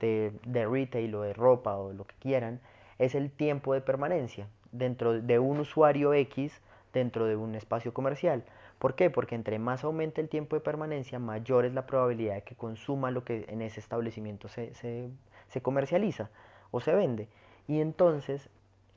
de, 0.00 0.32
de, 0.46 0.66
retail 0.66 1.14
o 1.14 1.22
de 1.22 1.32
ropa 1.32 1.76
o 1.76 1.92
lo 1.92 2.04
que 2.04 2.14
quieran 2.20 2.60
es 2.98 3.14
el 3.14 3.30
tiempo 3.30 3.74
de 3.74 3.80
permanencia 3.80 4.48
dentro 4.72 5.20
de 5.20 5.38
un 5.38 5.60
usuario 5.60 6.12
X 6.14 6.60
dentro 6.92 7.26
de 7.26 7.36
un 7.36 7.54
espacio 7.54 7.92
comercial. 7.92 8.44
¿Por 8.78 8.94
qué? 8.94 9.10
Porque 9.10 9.34
entre 9.34 9.58
más 9.58 9.84
aumente 9.84 10.20
el 10.20 10.28
tiempo 10.28 10.56
de 10.56 10.60
permanencia, 10.60 11.18
mayor 11.18 11.64
es 11.64 11.74
la 11.74 11.86
probabilidad 11.86 12.36
de 12.36 12.42
que 12.42 12.54
consuma 12.54 13.10
lo 13.10 13.24
que 13.24 13.44
en 13.48 13.62
ese 13.62 13.80
establecimiento 13.80 14.48
se, 14.48 14.74
se, 14.74 15.10
se 15.48 15.60
comercializa 15.60 16.30
o 16.70 16.80
se 16.80 16.94
vende. 16.94 17.28
Y 17.66 17.80
entonces 17.80 18.48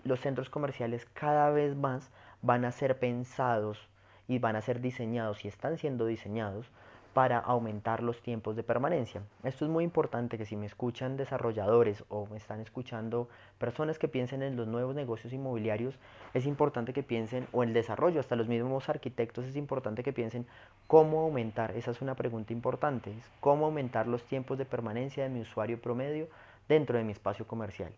los 0.03 0.19
centros 0.19 0.49
comerciales 0.49 1.05
cada 1.13 1.49
vez 1.51 1.75
más 1.75 2.11
van 2.41 2.65
a 2.65 2.71
ser 2.71 2.99
pensados 2.99 3.87
y 4.27 4.39
van 4.39 4.55
a 4.55 4.61
ser 4.61 4.81
diseñados 4.81 5.45
y 5.45 5.47
están 5.47 5.77
siendo 5.77 6.05
diseñados 6.05 6.71
para 7.13 7.39
aumentar 7.39 8.01
los 8.01 8.21
tiempos 8.21 8.55
de 8.55 8.63
permanencia. 8.63 9.21
Esto 9.43 9.65
es 9.65 9.71
muy 9.71 9.83
importante 9.83 10.37
que 10.37 10.45
si 10.45 10.55
me 10.55 10.65
escuchan 10.65 11.17
desarrolladores 11.17 12.05
o 12.07 12.25
me 12.27 12.37
están 12.37 12.61
escuchando 12.61 13.27
personas 13.57 13.99
que 13.99 14.07
piensen 14.07 14.41
en 14.43 14.55
los 14.55 14.67
nuevos 14.67 14.95
negocios 14.95 15.33
inmobiliarios, 15.33 15.95
es 16.33 16.45
importante 16.45 16.93
que 16.93 17.03
piensen, 17.03 17.47
o 17.51 17.63
el 17.63 17.73
desarrollo, 17.73 18.21
hasta 18.21 18.37
los 18.37 18.47
mismos 18.47 18.87
arquitectos, 18.87 19.45
es 19.45 19.57
importante 19.57 20.03
que 20.03 20.13
piensen 20.13 20.45
cómo 20.87 21.19
aumentar, 21.19 21.71
esa 21.71 21.91
es 21.91 22.01
una 22.01 22.15
pregunta 22.15 22.53
importante, 22.53 23.13
cómo 23.41 23.65
aumentar 23.65 24.07
los 24.07 24.23
tiempos 24.23 24.57
de 24.57 24.65
permanencia 24.65 25.23
de 25.23 25.29
mi 25.29 25.41
usuario 25.41 25.81
promedio 25.81 26.29
dentro 26.69 26.97
de 26.97 27.03
mi 27.03 27.11
espacio 27.11 27.45
comercial. 27.45 27.91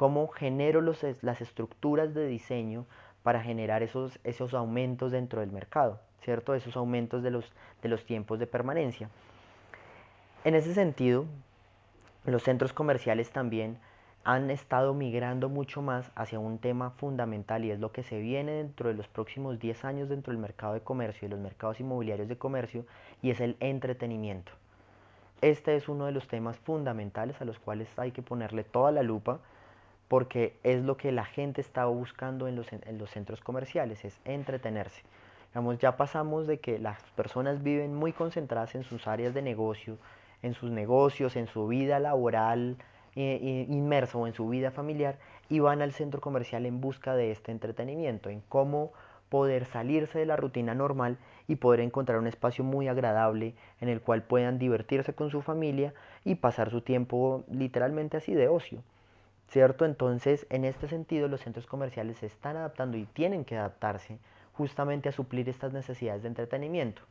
Cómo 0.00 0.28
genero 0.28 0.80
las 0.80 1.40
estructuras 1.42 2.14
de 2.14 2.26
diseño 2.26 2.86
para 3.22 3.42
generar 3.42 3.82
esos, 3.82 4.18
esos 4.24 4.54
aumentos 4.54 5.12
dentro 5.12 5.40
del 5.40 5.52
mercado. 5.52 6.00
¿cierto? 6.22 6.54
Esos 6.54 6.74
aumentos 6.74 7.22
de 7.22 7.30
los, 7.30 7.52
de 7.82 7.90
los 7.90 8.04
tiempos 8.06 8.38
de 8.38 8.46
permanencia. 8.46 9.10
En 10.44 10.54
ese 10.54 10.72
sentido, 10.72 11.26
los 12.24 12.42
centros 12.42 12.72
comerciales 12.72 13.30
también 13.30 13.78
han 14.24 14.50
estado 14.50 14.94
migrando 14.94 15.48
mucho 15.48 15.82
más 15.82 16.10
hacia 16.14 16.38
un 16.38 16.58
tema 16.58 16.90
fundamental 16.92 17.64
y 17.64 17.70
es 17.70 17.80
lo 17.80 17.92
que 17.92 18.02
se 18.02 18.20
viene 18.20 18.52
dentro 18.52 18.88
de 18.88 18.94
los 18.94 19.08
próximos 19.08 19.58
10 19.58 19.84
años 19.84 20.08
dentro 20.08 20.32
del 20.32 20.40
mercado 20.40 20.74
de 20.74 20.80
comercio 20.80 21.26
y 21.26 21.30
los 21.30 21.40
mercados 21.40 21.80
inmobiliarios 21.80 22.28
de 22.28 22.36
comercio 22.36 22.84
y 23.22 23.30
es 23.30 23.40
el 23.40 23.56
entretenimiento. 23.60 24.52
Este 25.40 25.76
es 25.76 25.88
uno 25.88 26.04
de 26.04 26.12
los 26.12 26.28
temas 26.28 26.58
fundamentales 26.58 27.40
a 27.40 27.46
los 27.46 27.58
cuales 27.58 27.88
hay 27.98 28.12
que 28.12 28.20
ponerle 28.20 28.62
toda 28.62 28.92
la 28.92 29.02
lupa 29.02 29.40
porque 30.10 30.58
es 30.64 30.82
lo 30.82 30.98
que 30.98 31.10
la 31.10 31.24
gente 31.24 31.62
está 31.62 31.86
buscando 31.86 32.48
en 32.48 32.56
los, 32.56 32.70
en 32.72 32.98
los 32.98 33.08
centros 33.10 33.40
comerciales, 33.40 34.04
es 34.04 34.20
entretenerse 34.26 35.02
ya 35.78 35.96
pasamos 35.96 36.46
de 36.46 36.58
que 36.58 36.78
las 36.78 37.02
personas 37.16 37.62
viven 37.62 37.94
muy 37.94 38.12
concentradas 38.12 38.74
en 38.74 38.84
sus 38.84 39.06
áreas 39.06 39.34
de 39.34 39.42
negocio, 39.42 39.98
en 40.42 40.54
sus 40.54 40.70
negocios, 40.70 41.36
en 41.36 41.48
su 41.48 41.66
vida 41.66 41.98
laboral 41.98 42.76
eh, 43.16 43.38
eh, 43.42 43.66
inmersa 43.68 44.16
o 44.18 44.26
en 44.26 44.34
su 44.34 44.48
vida 44.48 44.70
familiar 44.70 45.18
y 45.48 45.58
van 45.58 45.82
al 45.82 45.92
centro 45.92 46.20
comercial 46.20 46.66
en 46.66 46.80
busca 46.80 47.16
de 47.16 47.32
este 47.32 47.50
entretenimiento, 47.50 48.30
en 48.30 48.42
cómo 48.48 48.92
poder 49.28 49.64
salirse 49.66 50.18
de 50.18 50.26
la 50.26 50.36
rutina 50.36 50.74
normal 50.74 51.18
y 51.48 51.56
poder 51.56 51.80
encontrar 51.80 52.18
un 52.18 52.26
espacio 52.26 52.64
muy 52.64 52.88
agradable 52.88 53.54
en 53.80 53.88
el 53.88 54.00
cual 54.00 54.22
puedan 54.22 54.58
divertirse 54.58 55.14
con 55.14 55.30
su 55.30 55.42
familia 55.42 55.92
y 56.24 56.36
pasar 56.36 56.70
su 56.70 56.80
tiempo 56.80 57.44
literalmente 57.50 58.16
así 58.16 58.34
de 58.34 58.48
ocio. 58.48 58.82
¿Cierto? 59.50 59.84
Entonces, 59.84 60.46
en 60.48 60.64
este 60.64 60.86
sentido, 60.86 61.26
los 61.26 61.40
centros 61.40 61.66
comerciales 61.66 62.18
se 62.18 62.26
están 62.26 62.56
adaptando 62.56 62.96
y 62.96 63.04
tienen 63.06 63.44
que 63.44 63.56
adaptarse 63.56 64.18
justamente 64.52 65.08
a 65.08 65.12
suplir 65.12 65.48
estas 65.48 65.72
necesidades 65.72 66.22
de 66.22 66.28
entretenimiento. 66.28 67.02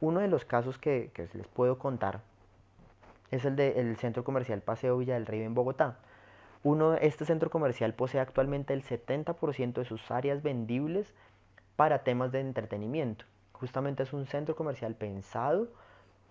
Uno 0.00 0.20
de 0.20 0.28
los 0.28 0.46
casos 0.46 0.78
que, 0.78 1.10
les 1.34 1.46
puedo 1.48 1.78
contar 1.78 2.20
es 3.30 3.44
el 3.44 3.56
del 3.56 3.96
centro 3.98 4.24
comercial 4.24 4.62
Paseo 4.62 4.96
Villa 4.96 5.14
del 5.14 5.26
Rey 5.26 5.42
en 5.42 5.54
Bogotá. 5.54 5.98
Uno, 6.62 6.94
este 6.94 7.26
centro 7.26 7.50
comercial 7.50 7.92
posee 7.92 8.20
actualmente 8.20 8.72
el 8.72 8.84
70% 8.84 9.74
de 9.74 9.84
sus 9.84 10.10
áreas 10.10 10.42
vendibles 10.42 11.12
para 11.76 12.04
temas 12.04 12.32
de 12.32 12.40
entretenimiento. 12.40 13.26
Justamente 13.52 14.02
es 14.04 14.14
un 14.14 14.26
centro 14.26 14.56
comercial 14.56 14.94
pensado 14.94 15.68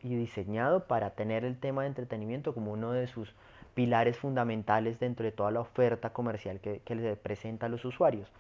y 0.02 0.16
diseñado 0.16 0.88
para 0.88 1.12
tener 1.12 1.46
el 1.46 1.60
tema 1.60 1.84
de 1.84 1.90
entretenimiento 1.90 2.56
como 2.56 2.72
uno 2.72 2.92
de 2.94 3.06
sus 3.08 3.36
pilares 3.74 4.18
fundamentales 4.18 5.00
dentro 5.00 5.24
de 5.26 5.32
toda 5.32 5.52
la 5.52 5.62
oferta 5.62 6.12
comercial 6.12 6.60
que, 6.60 6.80
que 6.80 6.96
le 6.96 7.16
presenta 7.16 7.68
a 7.68 7.70
los 7.70 7.86
usuarios. 7.86 8.32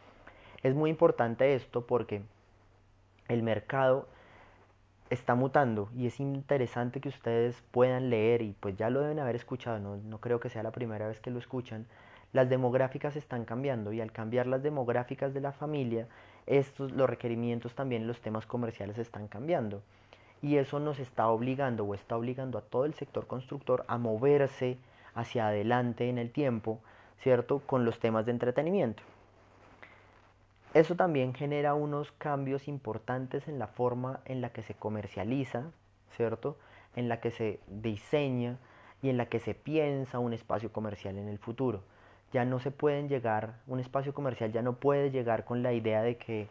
Es 0.63 0.75
muy 0.75 0.89
importante 0.89 1.55
esto 1.55 1.85
porque 1.85 2.21
el 3.27 3.43
mercado 3.43 4.07
está 5.11 5.35
mutando 5.35 5.89
y 5.95 6.07
es 6.07 6.19
interesante 6.19 7.01
que 7.01 7.09
ustedes 7.09 7.61
puedan 7.71 8.09
leer 8.09 8.41
y 8.41 8.55
pues 8.59 8.77
ya 8.77 8.89
lo 8.89 9.01
deben 9.01 9.19
haber 9.19 9.35
escuchado, 9.35 9.79
no, 9.79 10.17
creo 10.19 10.39
que 10.39 10.49
sea 10.49 10.63
la 10.63 10.71
primera 10.71 11.07
vez 11.07 11.19
que 11.19 11.31
lo 11.31 11.39
escuchan, 11.39 11.85
las 12.31 12.49
demográficas 12.49 13.17
están 13.17 13.43
cambiando 13.43 13.91
y 13.91 13.99
al 13.99 14.13
cambiar 14.13 14.47
las 14.47 14.63
demográficas 14.63 15.33
de 15.33 15.41
la 15.41 15.51
familia, 15.51 16.07
estos, 16.47 16.93
los 16.93 17.09
requerimientos 17.09 17.75
también, 17.75 18.07
los 18.07 18.21
temas 18.21 18.45
comerciales 18.45 18.97
están 18.97 19.27
cambiando. 19.27 19.83
Y 20.41 20.55
eso 20.55 20.79
nos 20.79 20.97
está 20.97 21.27
obligando 21.27 21.83
o 21.83 21.93
está 21.93 22.15
obligando 22.15 22.57
a 22.57 22.61
todo 22.61 22.85
el 22.85 22.93
sector 22.93 23.27
constructor 23.27 23.83
a 23.87 23.97
moverse 23.97 24.77
hacia 25.15 25.47
adelante 25.47 26.09
en 26.09 26.17
el 26.17 26.31
tiempo, 26.31 26.79
¿cierto? 27.19 27.59
Con 27.59 27.85
los 27.85 27.99
temas 27.99 28.25
de 28.25 28.31
entretenimiento. 28.31 29.03
Eso 30.73 30.95
también 30.95 31.33
genera 31.33 31.73
unos 31.73 32.13
cambios 32.13 32.67
importantes 32.67 33.47
en 33.47 33.59
la 33.59 33.67
forma 33.67 34.21
en 34.25 34.39
la 34.39 34.49
que 34.51 34.63
se 34.63 34.73
comercializa, 34.73 35.63
¿cierto? 36.15 36.57
En 36.95 37.09
la 37.09 37.19
que 37.19 37.31
se 37.31 37.59
diseña 37.67 38.57
y 39.01 39.09
en 39.09 39.17
la 39.17 39.25
que 39.25 39.39
se 39.39 39.53
piensa 39.53 40.19
un 40.19 40.33
espacio 40.33 40.71
comercial 40.71 41.17
en 41.17 41.27
el 41.27 41.39
futuro. 41.39 41.83
Ya 42.31 42.45
no 42.45 42.59
se 42.59 42.71
pueden 42.71 43.09
llegar, 43.09 43.55
un 43.67 43.81
espacio 43.81 44.13
comercial 44.13 44.53
ya 44.53 44.61
no 44.61 44.73
puede 44.73 45.11
llegar 45.11 45.43
con 45.43 45.61
la 45.61 45.73
idea 45.73 46.01
de 46.01 46.15
que 46.15 46.47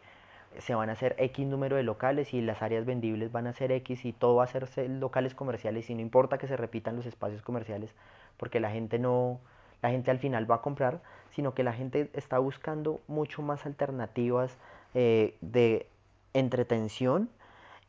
se 0.59 0.75
van 0.75 0.89
a 0.89 0.93
hacer 0.93 1.15
X 1.17 1.47
número 1.47 1.77
de 1.77 1.83
locales 1.83 2.33
y 2.33 2.41
las 2.41 2.61
áreas 2.61 2.85
vendibles 2.85 3.31
van 3.31 3.47
a 3.47 3.53
ser 3.53 3.71
X 3.71 4.05
y 4.05 4.13
todo 4.13 4.35
va 4.35 4.43
a 4.43 4.47
ser 4.47 4.67
locales 4.89 5.33
comerciales 5.33 5.89
y 5.89 5.95
no 5.95 6.01
importa 6.01 6.37
que 6.37 6.47
se 6.47 6.57
repitan 6.57 6.95
los 6.95 7.05
espacios 7.05 7.41
comerciales 7.41 7.95
porque 8.41 8.59
la 8.59 8.71
gente 8.71 8.97
no, 8.97 9.39
la 9.83 9.91
gente 9.91 10.09
al 10.09 10.17
final 10.17 10.49
va 10.49 10.55
a 10.55 10.61
comprar, 10.63 10.99
sino 11.29 11.53
que 11.53 11.61
la 11.61 11.73
gente 11.73 12.09
está 12.13 12.39
buscando 12.39 12.99
mucho 13.07 13.43
más 13.43 13.67
alternativas 13.67 14.57
eh, 14.95 15.37
de 15.41 15.85
entretención 16.33 17.29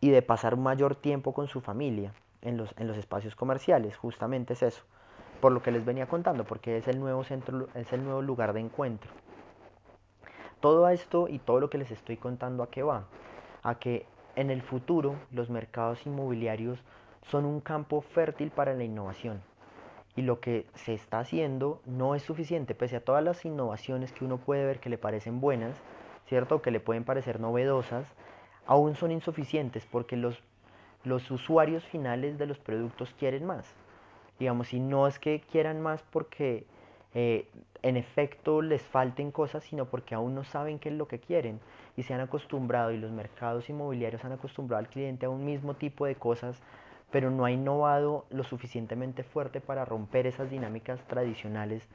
y 0.03 0.11
de 0.11 0.21
pasar 0.21 0.59
mayor 0.59 0.95
tiempo 0.95 1.33
con 1.33 1.49
su 1.49 1.63
familia 1.63 2.13
en 2.43 2.59
los, 2.59 2.75
en 2.77 2.87
los 2.87 2.99
espacios 2.99 3.35
comerciales. 3.35 3.97
Justamente 3.97 4.53
es 4.53 4.63
eso, 4.63 4.83
por 5.41 5.53
lo 5.53 5.63
que 5.63 5.73
les 5.73 5.87
venía 5.87 6.07
contando, 6.07 6.45
porque 6.45 6.77
es 6.77 6.87
el 6.87 7.01
nuevo 7.01 7.25
centro, 7.25 7.69
es 7.75 7.91
el 7.95 8.05
nuevo 8.05 8.21
lugar 8.21 8.53
de 8.53 8.61
encuentro. 8.61 9.11
Todo 10.61 10.87
esto 10.91 11.29
y 11.29 11.39
todo 11.39 11.61
lo 11.61 11.71
que 11.71 11.79
les 11.79 11.91
estoy 11.91 12.19
contando 12.19 12.63
a 12.63 12.71
qué 12.71 12.83
va, 12.83 13.07
a 13.63 13.77
que 13.77 14.05
en 14.37 14.51
el 14.51 14.61
futuro 14.61 15.17
los 15.31 15.49
mercados 15.49 16.05
inmobiliarios 16.05 16.79
son 17.23 17.47
un 17.47 17.63
campo 17.63 18.03
fértil 18.03 18.51
para 18.51 18.75
la 18.75 18.85
innovación 18.85 19.41
y 20.17 20.23
lo 20.23 20.41
que 20.41 20.67
se 20.75 20.95
está 20.95 21.21
haciendo 21.21 21.81
no 21.87 22.15
es 22.15 22.23
suficiente, 22.23 22.75
pese 22.75 22.97
a 22.97 23.05
todas 23.05 23.25
las 23.25 23.45
innovaciones 23.45 24.13
que 24.13 24.25
uno 24.25 24.37
puede 24.37 24.65
ver 24.65 24.79
que 24.79 24.91
le 24.91 24.99
parecen 24.99 25.41
buenas, 25.41 25.77
¿cierto? 26.27 26.61
que 26.61 26.71
le 26.71 26.81
pueden 26.81 27.05
parecer 27.05 27.41
novedosas, 27.41 28.07
aún 28.67 28.95
son 28.95 29.11
insuficientes 29.11 29.87
porque 29.91 30.17
los, 30.17 30.43
los 31.05 31.31
usuarios 31.31 31.85
finales 31.85 32.39
de 32.39 32.47
los 32.47 32.59
productos 32.59 33.15
quieren 33.19 33.45
más. 33.47 33.75
Digamos, 34.39 34.73
y 34.73 34.81
no 34.81 35.07
es 35.07 35.19
que 35.19 35.41
quieran 35.41 35.81
más 35.81 36.03
porque 36.11 36.67
eh, 37.15 37.47
en 37.83 37.97
efecto 37.97 38.63
les 38.63 38.83
falten 38.83 39.31
cosas, 39.31 39.65
sino 39.65 39.87
porque 39.87 40.15
aún 40.15 40.35
no 40.35 40.45
saben 40.45 40.79
qué 40.79 40.89
es 40.89 40.95
lo 40.95 41.09
que 41.09 41.21
quieren 41.21 41.61
y 41.97 42.03
se 42.03 42.15
han 42.15 42.21
acostumbrado 42.21 42.91
y 42.93 42.99
los 42.99 43.11
mercados 43.11 43.69
inmobiliarios 43.69 44.25
han 44.25 44.33
acostumbrado 44.33 44.81
al 44.81 44.89
cliente 44.89 45.27
a 45.27 45.31
un 45.31 45.45
mismo 45.45 45.75
tipo 45.75 46.07
de 46.07 46.15
cosas 46.15 46.61
pero 47.13 47.31
no 47.31 47.45
ha 47.45 47.53
innovado 47.53 48.25
lo 48.31 48.43
suficientemente 48.43 49.23
fuerte 49.23 49.61
para 49.61 49.85
romper 49.85 50.27
esas 50.27 50.51
dinámicas 50.51 50.99
tradicionales 51.07 51.87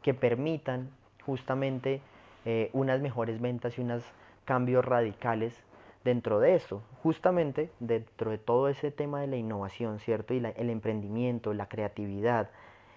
que 0.00 0.14
permitan 0.14 0.88
justamente 1.26 2.00
eh, 2.46 2.70
unas 2.72 3.00
mejores 3.00 3.40
ventas 3.40 3.76
y 3.76 3.82
unos 3.82 4.02
cambios 4.46 4.84
radicales 4.84 5.62
dentro 6.04 6.40
de 6.40 6.54
eso, 6.54 6.82
justamente 7.02 7.70
dentro 7.80 8.30
de 8.30 8.38
todo 8.38 8.68
ese 8.68 8.90
tema 8.90 9.20
de 9.20 9.26
la 9.26 9.36
innovación, 9.36 9.98
¿cierto? 9.98 10.32
Y 10.32 10.38
el 10.38 10.70
emprendimiento, 10.70 11.52
la 11.52 11.68
creatividad, 11.68 12.48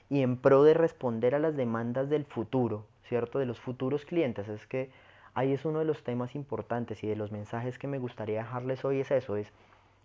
y 0.10 0.22
en 0.22 0.38
pro 0.38 0.64
de 0.64 0.74
responder 0.74 1.36
a 1.36 1.40
las 1.40 1.58
demandas 1.58 2.10
del 2.10 2.26
futuro, 2.26 2.86
¿cierto? 3.10 3.40
De 3.40 3.46
los 3.46 3.60
futuros 3.60 4.06
clientes. 4.06 4.48
Es 4.48 4.68
que 4.68 4.92
ahí 5.34 5.52
es 5.52 5.66
uno 5.66 5.80
de 5.80 5.86
los 5.86 6.04
temas 6.04 6.36
importantes 6.36 7.04
y 7.04 7.08
de 7.08 7.16
los 7.16 7.32
mensajes 7.32 7.78
que 7.78 7.88
me 7.88 8.00
gustaría 8.00 8.40
dejarles 8.40 8.86
hoy 8.86 9.00
es 9.00 9.12
eso, 9.12 9.36
es 9.36 9.52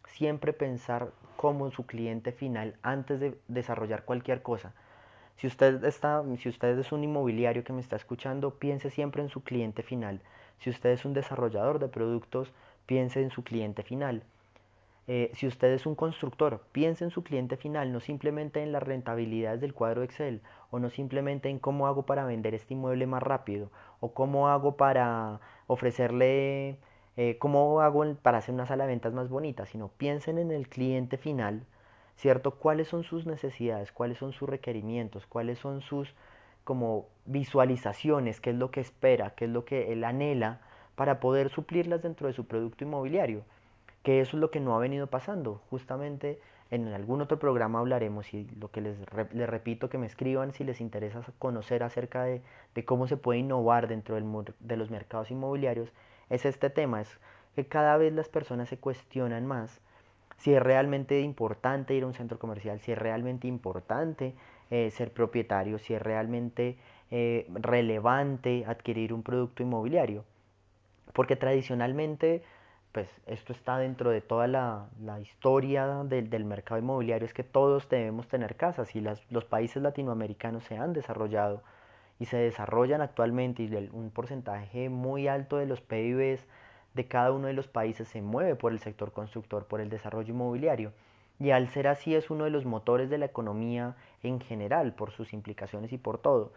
siempre 0.09 0.53
pensar 0.53 1.13
como 1.37 1.71
su 1.71 1.87
cliente 1.87 2.33
final 2.33 2.75
antes 2.83 3.21
de 3.21 3.39
desarrollar 3.49 4.05
cualquier 4.05 4.43
cosa. 4.43 4.75
Si 5.37 5.47
usted, 5.47 5.85
está, 5.85 6.25
si 6.39 6.49
usted 6.49 6.79
es 6.79 6.91
un 6.91 7.05
inmobiliario 7.05 7.63
que 7.63 7.73
me 7.73 7.81
está 7.81 7.97
escuchando, 7.97 8.55
piense 8.55 8.91
siempre 8.91 9.23
en 9.23 9.29
su 9.29 9.45
cliente 9.45 9.83
final. 9.83 10.21
Si 10.59 10.71
usted 10.71 10.91
es 10.91 11.05
un 11.05 11.15
desarrollador 11.15 11.79
de 11.79 11.89
productos, 11.89 12.53
piense 12.87 13.23
en 13.23 13.31
su 13.31 13.45
cliente 13.45 13.85
final. 13.85 14.25
Eh, 15.07 15.31
si 15.35 15.47
usted 15.47 15.73
es 15.73 15.87
un 15.87 15.95
constructor, 15.95 16.63
piense 16.73 17.05
en 17.05 17.11
su 17.11 17.23
cliente 17.23 17.57
final, 17.57 17.93
no 17.93 18.01
simplemente 18.01 18.63
en 18.63 18.73
las 18.73 18.83
rentabilidades 18.83 19.61
del 19.61 19.73
cuadro 19.73 20.03
Excel, 20.03 20.43
o 20.71 20.81
no 20.81 20.91
simplemente 20.91 21.49
en 21.49 21.59
cómo 21.59 21.87
hago 21.87 22.05
para 22.05 22.27
vender 22.27 22.55
este 22.55 22.75
inmueble 22.75 23.07
más 23.07 23.23
rápido, 23.23 23.71
o 24.01 24.13
cómo 24.13 24.49
hago 24.49 24.77
para 24.77 25.41
ofrecerle 25.67 26.79
eh, 27.19 27.37
cómo 27.39 27.83
hago 27.83 28.15
para 28.23 28.39
hacer 28.39 28.55
una 28.55 28.65
sala 28.67 28.85
de 28.85 28.89
ventas 28.89 29.13
más 29.13 29.29
bonita, 29.29 29.67
sino 29.67 29.89
piensen 29.89 30.39
en 30.39 30.51
el 30.51 30.69
cliente 30.69 31.19
final, 31.19 31.67
¿cierto? 32.17 32.53
¿Cuáles 32.53 32.89
son 32.89 33.05
sus 33.05 33.27
necesidades? 33.27 33.93
¿Cuáles 33.93 34.17
son 34.17 34.33
sus 34.33 34.49
requerimientos? 34.49 35.27
¿Cuáles 35.27 35.59
son 35.59 35.83
sus 35.83 36.15
como 36.65 37.07
visualizaciones? 37.27 38.41
¿Qué 38.41 38.51
es 38.51 38.57
lo 38.57 38.71
que 38.71 38.81
espera? 38.81 39.35
¿Qué 39.35 39.45
es 39.45 39.51
lo 39.51 39.67
que 39.67 39.93
él 39.93 40.05
anhela 40.05 40.61
para 40.97 41.21
poder 41.21 41.51
suplirlas 41.51 42.03
dentro 42.03 42.29
de 42.29 42.33
su 42.33 42.47
producto 42.47 42.85
inmobiliario? 42.85 43.45
que 44.03 44.21
eso 44.21 44.37
es 44.37 44.41
lo 44.41 44.51
que 44.51 44.61
no 44.61 44.75
ha 44.75 44.79
venido 44.79 45.07
pasando. 45.09 45.61
Justamente 45.71 46.41
en 46.71 46.89
algún 46.89 47.21
otro 47.21 47.39
programa 47.39 47.79
hablaremos 47.79 48.33
y 48.35 48.45
lo 48.59 48.71
que 48.71 48.81
les, 48.81 48.97
les 49.33 49.49
repito 49.49 49.89
que 49.89 49.99
me 49.99 50.07
escriban 50.07 50.53
si 50.53 50.65
les 50.65 50.81
interesa 50.81 51.23
conocer 51.39 51.83
acerca 51.83 52.25
de, 52.25 52.43
cómo 52.87 53.07
se 53.07 53.17
puede 53.17 53.41
innovar 53.41 53.89
dentro 53.89 54.17
de 54.17 54.77
los 54.77 54.91
mercados 54.91 55.31
inmobiliarios, 55.31 55.91
es 56.31 56.45
este 56.45 56.71
tema, 56.71 57.01
es 57.01 57.19
que 57.55 57.67
cada 57.67 57.97
vez 57.97 58.13
las 58.13 58.29
personas 58.29 58.69
se 58.69 58.79
cuestionan 58.79 59.47
más 59.47 59.81
si 60.39 60.55
es 60.55 60.63
realmente 60.63 61.21
importante 61.21 61.95
ir 61.95 62.05
a 62.05 62.07
un 62.07 62.15
centro 62.15 62.39
comercial, 62.39 62.81
si 62.81 62.93
es 62.93 62.99
realmente 62.99 63.47
importante 63.47 64.35
eh, 64.71 64.91
ser 64.91 65.13
propietario, 65.13 65.79
si 65.79 65.95
es 65.95 66.01
realmente 66.03 66.77
eh, 67.11 67.47
relevante 67.55 68.65
adquirir 68.67 69.13
un 69.13 69.23
producto 69.23 69.63
inmobiliario. 69.63 70.25
Porque 71.13 71.35
tradicionalmente, 71.35 72.45
pues 72.93 73.09
esto 73.27 73.53
está 73.53 73.79
dentro 73.79 74.11
de 74.11 74.21
toda 74.21 74.47
la, 74.47 74.89
la 75.03 75.19
historia 75.21 76.05
del, 76.05 76.31
del, 76.31 76.45
mercado 76.45 76.81
inmobiliario, 76.81 77.27
es 77.27 77.35
que 77.35 77.45
todos 77.45 77.89
debemos 77.89 78.29
tener 78.29 78.55
casas 78.55 78.95
y 78.95 79.01
las, 79.01 79.21
los 79.33 79.45
países 79.45 79.83
latinoamericanos 79.83 80.63
se 80.65 80.77
han 80.77 80.93
desarrollado 80.93 81.63
y 82.19 82.27
se 82.27 82.37
desarrollan 82.37 83.01
actualmente 83.01 83.63
y 83.63 83.91
un 83.93 84.11
porcentaje 84.11 84.89
muy 84.89 85.29
alto 85.29 85.57
de 85.57 85.67
los 85.67 85.81
PIBs 85.81 86.47
de 86.95 87.07
cada 87.07 87.33
uno 87.33 87.47
de 87.47 87.53
los 87.53 87.69
países 87.69 88.09
se 88.09 88.23
mueve 88.23 88.57
por 88.57 88.73
el 88.73 88.81
sector 88.81 89.13
constructor, 89.13 89.67
por 89.67 89.81
el 89.81 89.89
desarrollo 89.89 90.35
inmobiliario. 90.35 90.93
Y 91.39 91.51
al 91.51 91.69
ser 91.69 91.87
así 91.87 92.15
es 92.15 92.31
uno 92.31 92.45
de 92.45 92.51
los 92.51 92.65
motores 92.65 93.09
de 93.11 93.19
la 93.19 93.27
economía 93.27 93.95
en 94.25 94.41
general, 94.41 94.93
por 94.95 95.13
sus 95.13 95.33
implicaciones 95.33 95.93
y 95.93 95.99
por 95.99 96.19
todo. 96.19 96.53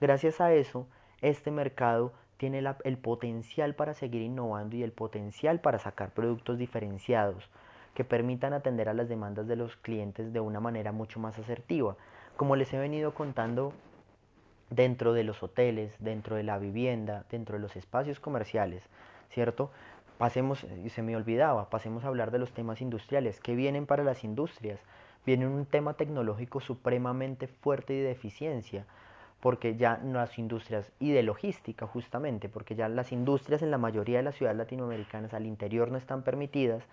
Gracias 0.00 0.40
a 0.40 0.52
eso, 0.52 0.88
este 1.20 1.52
mercado 1.52 2.12
tiene 2.36 2.58
el 2.58 2.98
potencial 2.98 3.74
para 3.74 3.94
seguir 3.94 4.22
innovando 4.22 4.74
y 4.76 4.82
el 4.82 4.90
potencial 4.90 5.60
para 5.60 5.78
sacar 5.78 6.10
productos 6.10 6.58
diferenciados 6.58 7.48
que 7.94 8.04
permitan 8.04 8.52
atender 8.52 8.88
a 8.88 8.94
las 8.94 9.08
demandas 9.08 9.46
de 9.46 9.54
los 9.54 9.76
clientes 9.76 10.32
de 10.32 10.40
una 10.40 10.58
manera 10.58 10.90
mucho 10.90 11.20
más 11.20 11.38
asertiva. 11.38 11.96
Como 12.36 12.56
les 12.56 12.74
he 12.74 12.78
venido 12.78 13.14
contando, 13.14 13.72
dentro 14.74 15.12
de 15.12 15.24
los 15.24 15.42
hoteles, 15.42 15.94
dentro 15.98 16.36
de 16.36 16.42
la 16.42 16.58
vivienda, 16.58 17.24
dentro 17.30 17.56
de 17.56 17.62
los 17.62 17.76
espacios 17.76 18.20
comerciales, 18.20 18.82
¿cierto? 19.30 19.70
Pasemos, 20.18 20.66
se 20.88 21.02
me 21.02 21.16
olvidaba, 21.16 21.70
pasemos 21.70 22.04
a 22.04 22.08
hablar 22.08 22.30
de 22.30 22.38
los 22.38 22.52
temas 22.52 22.80
industriales. 22.80 23.40
¿Qué 23.40 23.54
vienen 23.54 23.86
para 23.86 24.04
las 24.04 24.24
industrias? 24.24 24.80
Viene 25.26 25.46
un 25.46 25.66
tema 25.66 25.94
tecnológico 25.94 26.60
supremamente 26.60 27.46
fuerte 27.46 27.94
y 27.94 28.00
de 28.00 28.12
eficiencia, 28.12 28.86
porque 29.40 29.76
ya 29.76 30.00
las 30.04 30.38
industrias 30.38 30.90
y 30.98 31.12
de 31.12 31.22
logística 31.22 31.86
justamente, 31.86 32.48
porque 32.48 32.74
ya 32.74 32.88
las 32.88 33.12
industrias 33.12 33.62
en 33.62 33.70
la 33.70 33.78
mayoría 33.78 34.18
de 34.18 34.22
las 34.22 34.36
ciudades 34.36 34.58
latinoamericanas 34.58 35.34
al 35.34 35.46
interior 35.46 35.90
no 35.90 35.98
están 35.98 36.22
permitidas 36.22 36.84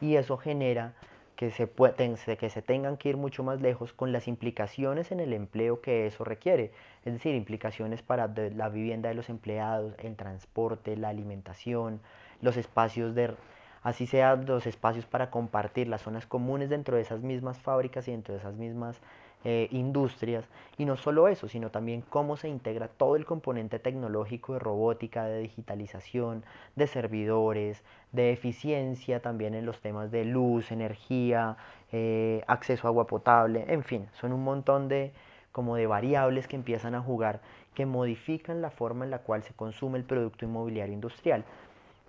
y 0.00 0.16
eso 0.16 0.36
genera 0.36 0.94
que 1.36 1.50
se, 1.50 1.68
que 1.68 2.50
se 2.50 2.62
tengan 2.62 2.96
que 2.96 3.08
ir 3.08 3.16
mucho 3.16 3.42
más 3.42 3.60
lejos 3.60 3.92
con 3.92 4.12
las 4.12 4.28
implicaciones 4.28 5.12
en 5.12 5.20
el 5.20 5.32
empleo 5.32 5.80
que 5.80 6.06
eso 6.06 6.24
requiere, 6.24 6.72
es 7.04 7.12
decir, 7.12 7.34
implicaciones 7.34 8.02
para 8.02 8.28
la 8.28 8.68
vivienda 8.68 9.08
de 9.08 9.14
los 9.14 9.28
empleados, 9.28 9.94
el 9.98 10.16
transporte, 10.16 10.96
la 10.96 11.08
alimentación, 11.08 12.00
los 12.40 12.56
espacios 12.56 13.14
de, 13.14 13.34
así 13.82 14.06
sean 14.06 14.46
los 14.46 14.66
espacios 14.66 15.06
para 15.06 15.30
compartir, 15.30 15.88
las 15.88 16.02
zonas 16.02 16.26
comunes 16.26 16.70
dentro 16.70 16.96
de 16.96 17.02
esas 17.02 17.20
mismas 17.20 17.58
fábricas 17.58 18.06
y 18.08 18.12
dentro 18.12 18.34
de 18.34 18.40
esas 18.40 18.54
mismas 18.54 19.00
eh, 19.44 19.68
industrias. 19.70 20.48
Y 20.78 20.86
no 20.86 20.96
solo 20.96 21.28
eso, 21.28 21.48
sino 21.48 21.70
también 21.70 22.02
cómo 22.08 22.36
se 22.36 22.48
integra 22.48 22.88
todo 22.88 23.16
el 23.16 23.26
componente 23.26 23.78
tecnológico 23.78 24.54
de 24.54 24.58
robótica, 24.58 25.26
de 25.26 25.40
digitalización, 25.40 26.44
de 26.76 26.86
servidores, 26.86 27.84
de 28.12 28.32
eficiencia 28.32 29.20
también 29.20 29.54
en 29.54 29.66
los 29.66 29.80
temas 29.80 30.10
de 30.10 30.24
luz, 30.24 30.72
energía, 30.72 31.56
eh, 31.92 32.42
acceso 32.46 32.86
a 32.86 32.90
agua 32.90 33.06
potable, 33.06 33.64
en 33.68 33.84
fin, 33.84 34.08
son 34.12 34.32
un 34.32 34.42
montón 34.42 34.88
de 34.88 35.12
como 35.52 35.76
de 35.76 35.86
variables 35.86 36.48
que 36.48 36.56
empiezan 36.56 36.96
a 36.96 37.00
jugar 37.00 37.40
que 37.74 37.86
modifican 37.86 38.62
la 38.62 38.70
forma 38.70 39.04
en 39.04 39.10
la 39.10 39.18
cual 39.18 39.42
se 39.42 39.52
consume 39.54 39.98
el 39.98 40.04
producto 40.04 40.44
inmobiliario 40.44 40.94
industrial. 40.94 41.44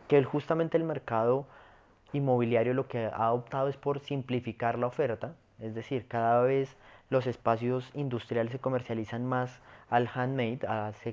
Que 0.08 0.24
justamente 0.24 0.78
el 0.78 0.84
mercado 0.84 1.46
inmobiliario 2.14 2.74
lo 2.74 2.88
que 2.88 3.10
ha 3.12 3.32
optado 3.34 3.68
es 3.68 3.78
por 3.78 4.00
simplificar 4.00 4.80
la 4.80 4.88
oferta, 4.88 5.36
es 5.60 5.76
decir, 5.76 6.08
cada 6.08 6.42
vez 6.42 6.76
los 7.10 7.28
espacios 7.28 7.90
industriales 7.94 8.52
se 8.52 8.60
comercializan 8.60 9.26
más 9.26 9.60
al 9.90 10.10
handmade, 10.14 10.60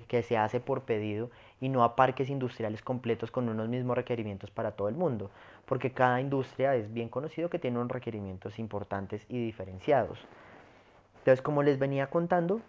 que 0.08 0.22
se 0.22 0.38
hace 0.38 0.60
por 0.60 0.82
pedido, 0.82 1.30
y 1.60 1.68
no 1.68 1.84
a 1.84 1.94
parques 1.96 2.30
industriales 2.30 2.82
completos 2.82 3.30
con 3.30 3.48
unos 3.48 3.68
mismos 3.68 3.96
requerimientos 3.96 4.50
para 4.50 4.72
todo 4.72 4.88
el 4.88 4.94
mundo, 4.94 5.30
porque 5.66 5.92
cada 5.92 6.20
industria 6.20 6.74
es 6.74 6.92
bien 6.92 7.08
conocido 7.08 7.50
que 7.50 7.58
tiene 7.58 7.78
unos 7.78 7.92
requerimientos 7.92 8.58
importantes 8.58 9.26
y 9.28 9.44
diferenciados. 9.44 10.18
Entonces, 11.18 11.42
como 11.42 11.62
les 11.62 11.78
venía 11.78 12.08
contando, 12.08 12.60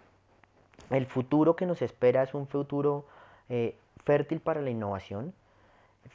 el 0.90 1.06
futuro 1.06 1.56
que 1.56 1.66
nos 1.66 1.82
espera 1.82 2.22
es 2.22 2.34
un 2.34 2.46
futuro 2.46 3.06
eh, 3.48 3.76
fértil 4.04 4.40
para 4.40 4.60
la 4.60 4.70
innovación, 4.70 5.34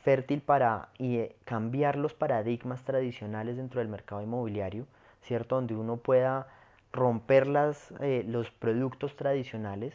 fértil 0.03 0.41
para 0.41 0.89
eh, 0.99 1.35
cambiar 1.43 1.97
los 1.97 2.13
paradigmas 2.13 2.83
tradicionales 2.83 3.57
dentro 3.57 3.79
del 3.79 3.89
mercado 3.89 4.21
inmobiliario, 4.21 4.85
¿cierto? 5.21 5.55
Donde 5.55 5.75
uno 5.75 5.97
pueda 5.97 6.47
romper 6.91 7.47
las, 7.47 7.91
eh, 7.99 8.23
los 8.27 8.51
productos 8.51 9.15
tradicionales 9.15 9.93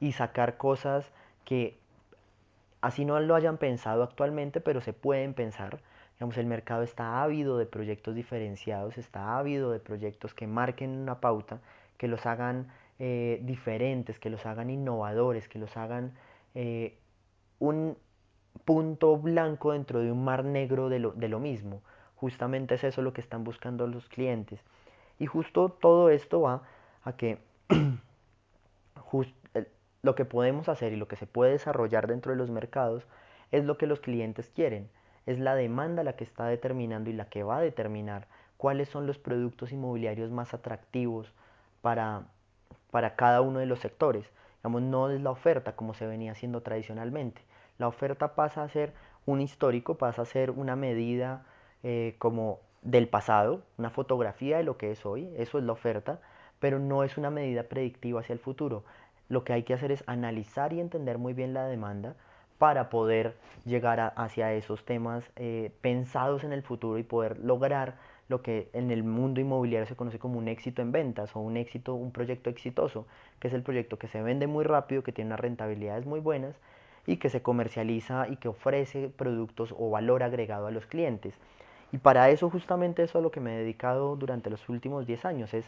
y 0.00 0.12
sacar 0.12 0.56
cosas 0.56 1.10
que 1.44 1.78
así 2.80 3.04
no 3.04 3.18
lo 3.20 3.34
hayan 3.34 3.56
pensado 3.58 4.02
actualmente, 4.02 4.60
pero 4.60 4.80
se 4.80 4.92
pueden 4.92 5.34
pensar. 5.34 5.80
Digamos, 6.14 6.38
el 6.38 6.46
mercado 6.46 6.82
está 6.82 7.22
ávido 7.22 7.58
de 7.58 7.66
proyectos 7.66 8.14
diferenciados, 8.14 8.96
está 8.96 9.38
ávido 9.38 9.70
de 9.70 9.80
proyectos 9.80 10.34
que 10.34 10.46
marquen 10.46 10.90
una 10.90 11.20
pauta, 11.20 11.60
que 11.98 12.08
los 12.08 12.26
hagan 12.26 12.68
eh, 12.98 13.40
diferentes, 13.42 14.18
que 14.18 14.30
los 14.30 14.46
hagan 14.46 14.70
innovadores, 14.70 15.48
que 15.48 15.58
los 15.58 15.76
hagan 15.76 16.12
eh, 16.54 16.96
un 17.58 17.96
punto 18.64 19.16
blanco 19.18 19.72
dentro 19.72 20.00
de 20.00 20.10
un 20.10 20.24
mar 20.24 20.44
negro 20.44 20.88
de 20.88 20.98
lo, 21.00 21.12
de 21.12 21.28
lo 21.28 21.38
mismo. 21.38 21.82
Justamente 22.16 22.76
es 22.76 22.84
eso 22.84 23.02
lo 23.02 23.12
que 23.12 23.20
están 23.20 23.44
buscando 23.44 23.86
los 23.86 24.08
clientes. 24.08 24.60
Y 25.18 25.26
justo 25.26 25.70
todo 25.70 26.10
esto 26.10 26.40
va 26.42 26.62
a 27.02 27.16
que 27.16 27.38
lo 30.02 30.14
que 30.14 30.24
podemos 30.24 30.68
hacer 30.68 30.92
y 30.92 30.96
lo 30.96 31.08
que 31.08 31.16
se 31.16 31.26
puede 31.26 31.52
desarrollar 31.52 32.06
dentro 32.06 32.32
de 32.32 32.38
los 32.38 32.50
mercados 32.50 33.06
es 33.50 33.64
lo 33.64 33.78
que 33.78 33.86
los 33.86 34.00
clientes 34.00 34.50
quieren. 34.54 34.88
Es 35.26 35.38
la 35.38 35.54
demanda 35.54 36.04
la 36.04 36.14
que 36.14 36.24
está 36.24 36.46
determinando 36.46 37.10
y 37.10 37.12
la 37.12 37.28
que 37.28 37.42
va 37.42 37.58
a 37.58 37.62
determinar 37.62 38.28
cuáles 38.56 38.88
son 38.88 39.06
los 39.06 39.18
productos 39.18 39.72
inmobiliarios 39.72 40.30
más 40.30 40.54
atractivos 40.54 41.32
para, 41.80 42.26
para 42.90 43.16
cada 43.16 43.40
uno 43.40 43.58
de 43.58 43.66
los 43.66 43.80
sectores. 43.80 44.30
Digamos, 44.58 44.82
no 44.82 45.10
es 45.10 45.20
la 45.20 45.30
oferta 45.30 45.76
como 45.76 45.94
se 45.94 46.06
venía 46.06 46.32
haciendo 46.32 46.62
tradicionalmente. 46.62 47.42
La 47.78 47.88
oferta 47.88 48.34
pasa 48.34 48.62
a 48.62 48.68
ser 48.68 48.92
un 49.26 49.40
histórico, 49.40 49.96
pasa 49.96 50.22
a 50.22 50.26
ser 50.26 50.50
una 50.50 50.76
medida 50.76 51.44
eh, 51.82 52.14
como 52.18 52.60
del 52.86 53.08
pasado, 53.08 53.62
una 53.78 53.90
fotografía 53.90 54.58
de 54.58 54.62
lo 54.62 54.78
que 54.78 54.92
es 54.92 55.04
hoy, 55.04 55.28
eso 55.36 55.58
es 55.58 55.64
la 55.64 55.72
oferta, 55.72 56.20
pero 56.60 56.78
no 56.78 57.02
es 57.02 57.18
una 57.18 57.30
medida 57.30 57.64
predictiva 57.64 58.20
hacia 58.20 58.32
el 58.32 58.38
futuro. 58.38 58.84
Lo 59.28 59.42
que 59.42 59.52
hay 59.52 59.64
que 59.64 59.74
hacer 59.74 59.90
es 59.90 60.04
analizar 60.06 60.72
y 60.72 60.80
entender 60.80 61.18
muy 61.18 61.32
bien 61.32 61.52
la 61.52 61.66
demanda 61.66 62.14
para 62.58 62.88
poder 62.88 63.34
llegar 63.64 64.14
hacia 64.16 64.52
esos 64.54 64.84
temas 64.84 65.24
eh, 65.34 65.72
pensados 65.80 66.44
en 66.44 66.52
el 66.52 66.62
futuro 66.62 66.98
y 66.98 67.02
poder 67.02 67.38
lograr 67.40 67.96
lo 68.28 68.40
que 68.42 68.70
en 68.72 68.90
el 68.90 69.02
mundo 69.02 69.40
inmobiliario 69.40 69.86
se 69.86 69.96
conoce 69.96 70.18
como 70.18 70.38
un 70.38 70.48
éxito 70.48 70.80
en 70.80 70.92
ventas 70.92 71.34
o 71.34 71.40
un 71.40 71.56
éxito, 71.56 71.94
un 71.94 72.12
proyecto 72.12 72.50
exitoso, 72.50 73.06
que 73.40 73.48
es 73.48 73.54
el 73.54 73.62
proyecto 73.62 73.98
que 73.98 74.08
se 74.08 74.22
vende 74.22 74.46
muy 74.46 74.64
rápido, 74.64 75.02
que 75.02 75.12
tiene 75.12 75.28
unas 75.30 75.40
rentabilidades 75.40 76.06
muy 76.06 76.20
buenas 76.20 76.54
y 77.06 77.16
que 77.18 77.30
se 77.30 77.42
comercializa 77.42 78.28
y 78.28 78.36
que 78.36 78.48
ofrece 78.48 79.08
productos 79.08 79.74
o 79.76 79.90
valor 79.90 80.22
agregado 80.22 80.68
a 80.68 80.70
los 80.70 80.86
clientes. 80.86 81.34
Y 81.96 81.98
para 81.98 82.28
eso 82.28 82.50
justamente 82.50 83.02
eso 83.02 83.16
es 83.16 83.16
a 83.16 83.22
lo 83.22 83.30
que 83.30 83.40
me 83.40 83.54
he 83.54 83.58
dedicado 83.60 84.16
durante 84.16 84.50
los 84.50 84.68
últimos 84.68 85.06
10 85.06 85.24
años, 85.24 85.54
es 85.54 85.64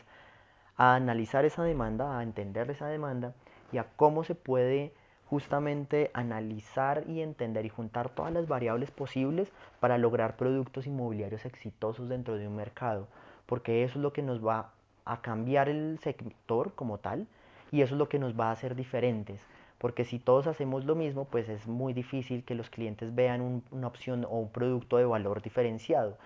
a 0.76 0.94
analizar 0.94 1.46
esa 1.46 1.64
demanda, 1.64 2.18
a 2.18 2.22
entender 2.22 2.70
esa 2.70 2.86
demanda 2.86 3.32
y 3.72 3.78
a 3.78 3.86
cómo 3.96 4.24
se 4.24 4.34
puede 4.34 4.92
justamente 5.24 6.10
analizar 6.12 7.04
y 7.08 7.22
entender 7.22 7.64
y 7.64 7.70
juntar 7.70 8.10
todas 8.10 8.30
las 8.30 8.46
variables 8.46 8.90
posibles 8.90 9.50
para 9.80 9.96
lograr 9.96 10.36
productos 10.36 10.86
inmobiliarios 10.86 11.46
exitosos 11.46 12.10
dentro 12.10 12.36
de 12.36 12.46
un 12.46 12.56
mercado, 12.56 13.08
porque 13.46 13.82
eso 13.82 13.98
es 13.98 14.02
lo 14.02 14.12
que 14.12 14.20
nos 14.20 14.46
va 14.46 14.72
a 15.06 15.22
cambiar 15.22 15.70
el 15.70 15.98
sector 16.02 16.74
como 16.74 16.98
tal 16.98 17.26
y 17.72 17.80
eso 17.80 17.94
es 17.94 17.98
lo 17.98 18.10
que 18.10 18.18
nos 18.18 18.38
va 18.38 18.50
a 18.50 18.52
hacer 18.52 18.74
diferentes 18.74 19.40
porque 19.78 20.04
si 20.04 20.18
todos 20.18 20.46
hacemos 20.46 20.84
lo 20.84 20.94
mismo, 20.94 21.24
pues 21.24 21.48
es 21.48 21.66
muy 21.66 21.92
difícil 21.92 22.44
que 22.44 22.56
los 22.56 22.68
clientes 22.68 23.14
vean 23.14 23.62
una 23.70 23.86
opción 23.86 24.24
o 24.24 24.38
un 24.38 24.50
producto 24.50 24.96
de 24.96 25.04
valor 25.04 25.40
diferenciado. 25.40 26.16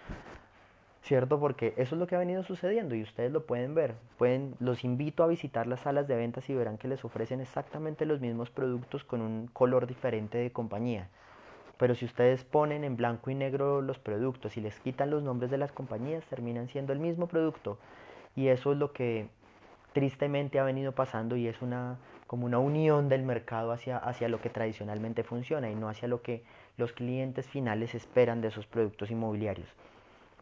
¿Cierto? 1.02 1.40
Porque 1.40 1.74
eso 1.76 1.96
es 1.96 1.98
lo 1.98 2.06
que 2.06 2.14
ha 2.14 2.20
venido 2.20 2.44
sucediendo 2.44 2.94
y 2.94 3.02
ustedes 3.02 3.32
lo 3.32 3.44
pueden 3.44 3.74
ver. 3.74 3.94
Pueden, 4.18 4.54
los 4.60 4.84
invito 4.84 5.24
a 5.24 5.26
visitar 5.26 5.66
las 5.66 5.80
salas 5.80 6.06
de 6.06 6.14
ventas 6.14 6.48
y 6.48 6.54
verán 6.54 6.78
que 6.78 6.86
les 6.86 7.04
ofrecen 7.04 7.40
exactamente 7.40 8.06
los 8.06 8.20
mismos 8.20 8.50
productos 8.50 9.02
con 9.04 9.20
un 9.20 9.48
color 9.48 9.88
diferente 9.88 10.38
de 10.38 10.52
compañía. 10.52 11.08
Pero 11.76 11.96
si 11.96 12.04
ustedes 12.04 12.44
ponen 12.44 12.84
en 12.84 12.96
blanco 12.96 13.30
y 13.30 13.34
negro 13.34 13.82
los 13.82 13.98
productos 13.98 14.56
y 14.56 14.60
les 14.60 14.78
quitan 14.78 15.10
los 15.10 15.24
nombres 15.24 15.50
de 15.50 15.58
las 15.58 15.72
compañías, 15.72 16.24
terminan 16.26 16.68
siendo 16.68 16.92
el 16.92 17.00
mismo 17.00 17.26
producto. 17.26 17.78
Y 18.36 18.46
eso 18.46 18.70
es 18.70 18.78
lo 18.78 18.92
que 18.92 19.26
tristemente 19.92 20.60
ha 20.60 20.64
venido 20.64 20.92
pasando 20.92 21.36
y 21.36 21.48
es 21.48 21.60
una 21.60 21.98
como 22.32 22.46
una 22.46 22.58
unión 22.58 23.10
del 23.10 23.24
mercado 23.24 23.72
hacia, 23.72 23.98
hacia 23.98 24.26
lo 24.26 24.40
que 24.40 24.48
tradicionalmente 24.48 25.22
funciona 25.22 25.70
y 25.70 25.74
no 25.74 25.90
hacia 25.90 26.08
lo 26.08 26.22
que 26.22 26.42
los 26.78 26.94
clientes 26.94 27.46
finales 27.46 27.94
esperan 27.94 28.40
de 28.40 28.48
esos 28.48 28.64
productos 28.66 29.10
inmobiliarios. 29.10 29.68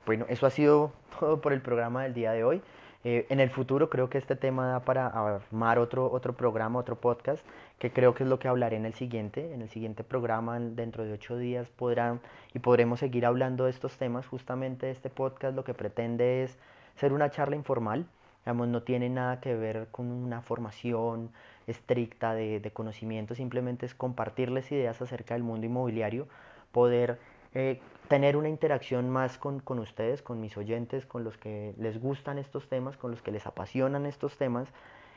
Bueno, 0.06 0.24
eso 0.28 0.46
ha 0.46 0.50
sido 0.50 0.92
todo 1.18 1.40
por 1.40 1.52
el 1.52 1.60
programa 1.60 2.04
del 2.04 2.14
día 2.14 2.30
de 2.30 2.44
hoy. 2.44 2.62
Eh, 3.02 3.26
en 3.28 3.40
el 3.40 3.50
futuro 3.50 3.90
creo 3.90 4.08
que 4.08 4.18
este 4.18 4.36
tema 4.36 4.68
da 4.68 4.84
para 4.84 5.08
armar 5.08 5.80
otro, 5.80 6.08
otro 6.12 6.32
programa, 6.32 6.78
otro 6.78 6.94
podcast, 6.94 7.44
que 7.80 7.90
creo 7.92 8.14
que 8.14 8.22
es 8.22 8.30
lo 8.30 8.38
que 8.38 8.46
hablaré 8.46 8.76
en 8.76 8.86
el 8.86 8.94
siguiente. 8.94 9.52
En 9.52 9.60
el 9.60 9.68
siguiente 9.68 10.04
programa, 10.04 10.60
dentro 10.60 11.02
de 11.02 11.12
ocho 11.12 11.38
días, 11.38 11.66
podrán 11.70 12.20
y 12.54 12.60
podremos 12.60 13.00
seguir 13.00 13.26
hablando 13.26 13.64
de 13.64 13.70
estos 13.70 13.96
temas. 13.96 14.28
Justamente 14.28 14.92
este 14.92 15.10
podcast 15.10 15.56
lo 15.56 15.64
que 15.64 15.74
pretende 15.74 16.44
es 16.44 16.56
ser 16.94 17.12
una 17.12 17.32
charla 17.32 17.56
informal. 17.56 18.06
Digamos, 18.44 18.68
no 18.68 18.82
tiene 18.82 19.08
nada 19.08 19.40
que 19.40 19.54
ver 19.54 19.88
con 19.90 20.10
una 20.10 20.42
formación 20.42 21.30
estricta 21.66 22.34
de, 22.34 22.60
de 22.60 22.70
conocimiento, 22.72 23.34
simplemente 23.34 23.86
es 23.86 23.94
compartirles 23.94 24.72
ideas 24.72 25.00
acerca 25.02 25.34
del 25.34 25.42
mundo 25.42 25.66
inmobiliario, 25.66 26.26
poder 26.72 27.18
eh, 27.54 27.80
tener 28.08 28.36
una 28.36 28.48
interacción 28.48 29.10
más 29.10 29.36
con, 29.36 29.60
con, 29.60 29.80
ustedes, 29.80 30.22
con 30.22 30.40
mis 30.40 30.56
oyentes, 30.56 31.04
con 31.04 31.24
los 31.24 31.36
que 31.36 31.74
les 31.78 32.00
gustan 32.00 32.38
estos 32.38 32.68
temas, 32.68 32.96
con 32.96 33.10
los 33.10 33.22
que 33.22 33.32
les 33.32 33.46
apasionan 33.46 34.06
estos 34.06 34.36
temas 34.36 34.68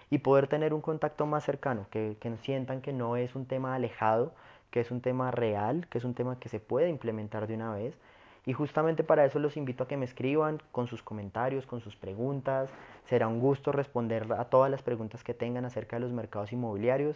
y 0.10 0.20
poder 0.20 0.48
tener 0.48 0.74
un 0.74 0.82
contacto 0.82 1.26
más 1.26 1.44
cercano, 1.44 1.86
que, 1.92 2.18
que 2.20 2.36
sientan 2.38 2.82
que 2.82 2.94
no 2.94 3.18
es 3.18 3.36
un 3.36 3.46
tema 3.46 3.76
alejado, 3.76 4.34
que 4.72 4.80
es 4.80 4.92
un 4.92 5.02
tema 5.02 5.32
real, 5.32 5.88
que 5.90 6.00
es 6.00 6.04
un 6.04 6.16
tema 6.16 6.40
que 6.40 6.50
se 6.50 6.60
puede 6.60 6.90
implementar 6.90 7.48
de 7.48 7.56
una 7.56 7.74
vez. 7.74 7.96
Y 8.45 8.53
justamente 8.53 9.03
para 9.03 9.25
eso 9.25 9.39
los 9.39 9.56
invito 9.56 9.84
a 9.84 9.88
que 9.88 9.95
me 9.95 10.06
escriban 10.06 10.62
con 10.71 10.88
sus 10.88 11.01
comentarios, 11.01 11.65
con 11.65 11.79
sus 11.82 11.95
preguntas. 11.95 12.69
Será 13.06 13.27
un 13.27 13.39
gusto 13.39 13.71
responder 13.71 14.27
a 14.38 14.45
todas 14.45 14.69
las 14.69 14.82
preguntas 14.82 15.23
que 15.23 15.34
tengan 15.34 15.65
acerca 15.65 15.95
de 15.95 16.01
los 16.01 16.12
mercados 16.12 16.51
inmobiliarios. 16.51 17.15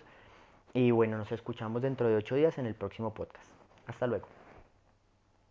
Y 0.74 0.92
bueno, 0.92 1.18
nos 1.18 1.32
escuchamos 1.32 1.82
dentro 1.82 2.08
de 2.08 2.16
ocho 2.16 2.36
días 2.36 2.58
en 2.58 2.66
el 2.66 2.76
próximo 2.76 3.14
podcast. 3.14 3.52
Hasta 3.88 4.08
luego. 4.08 4.37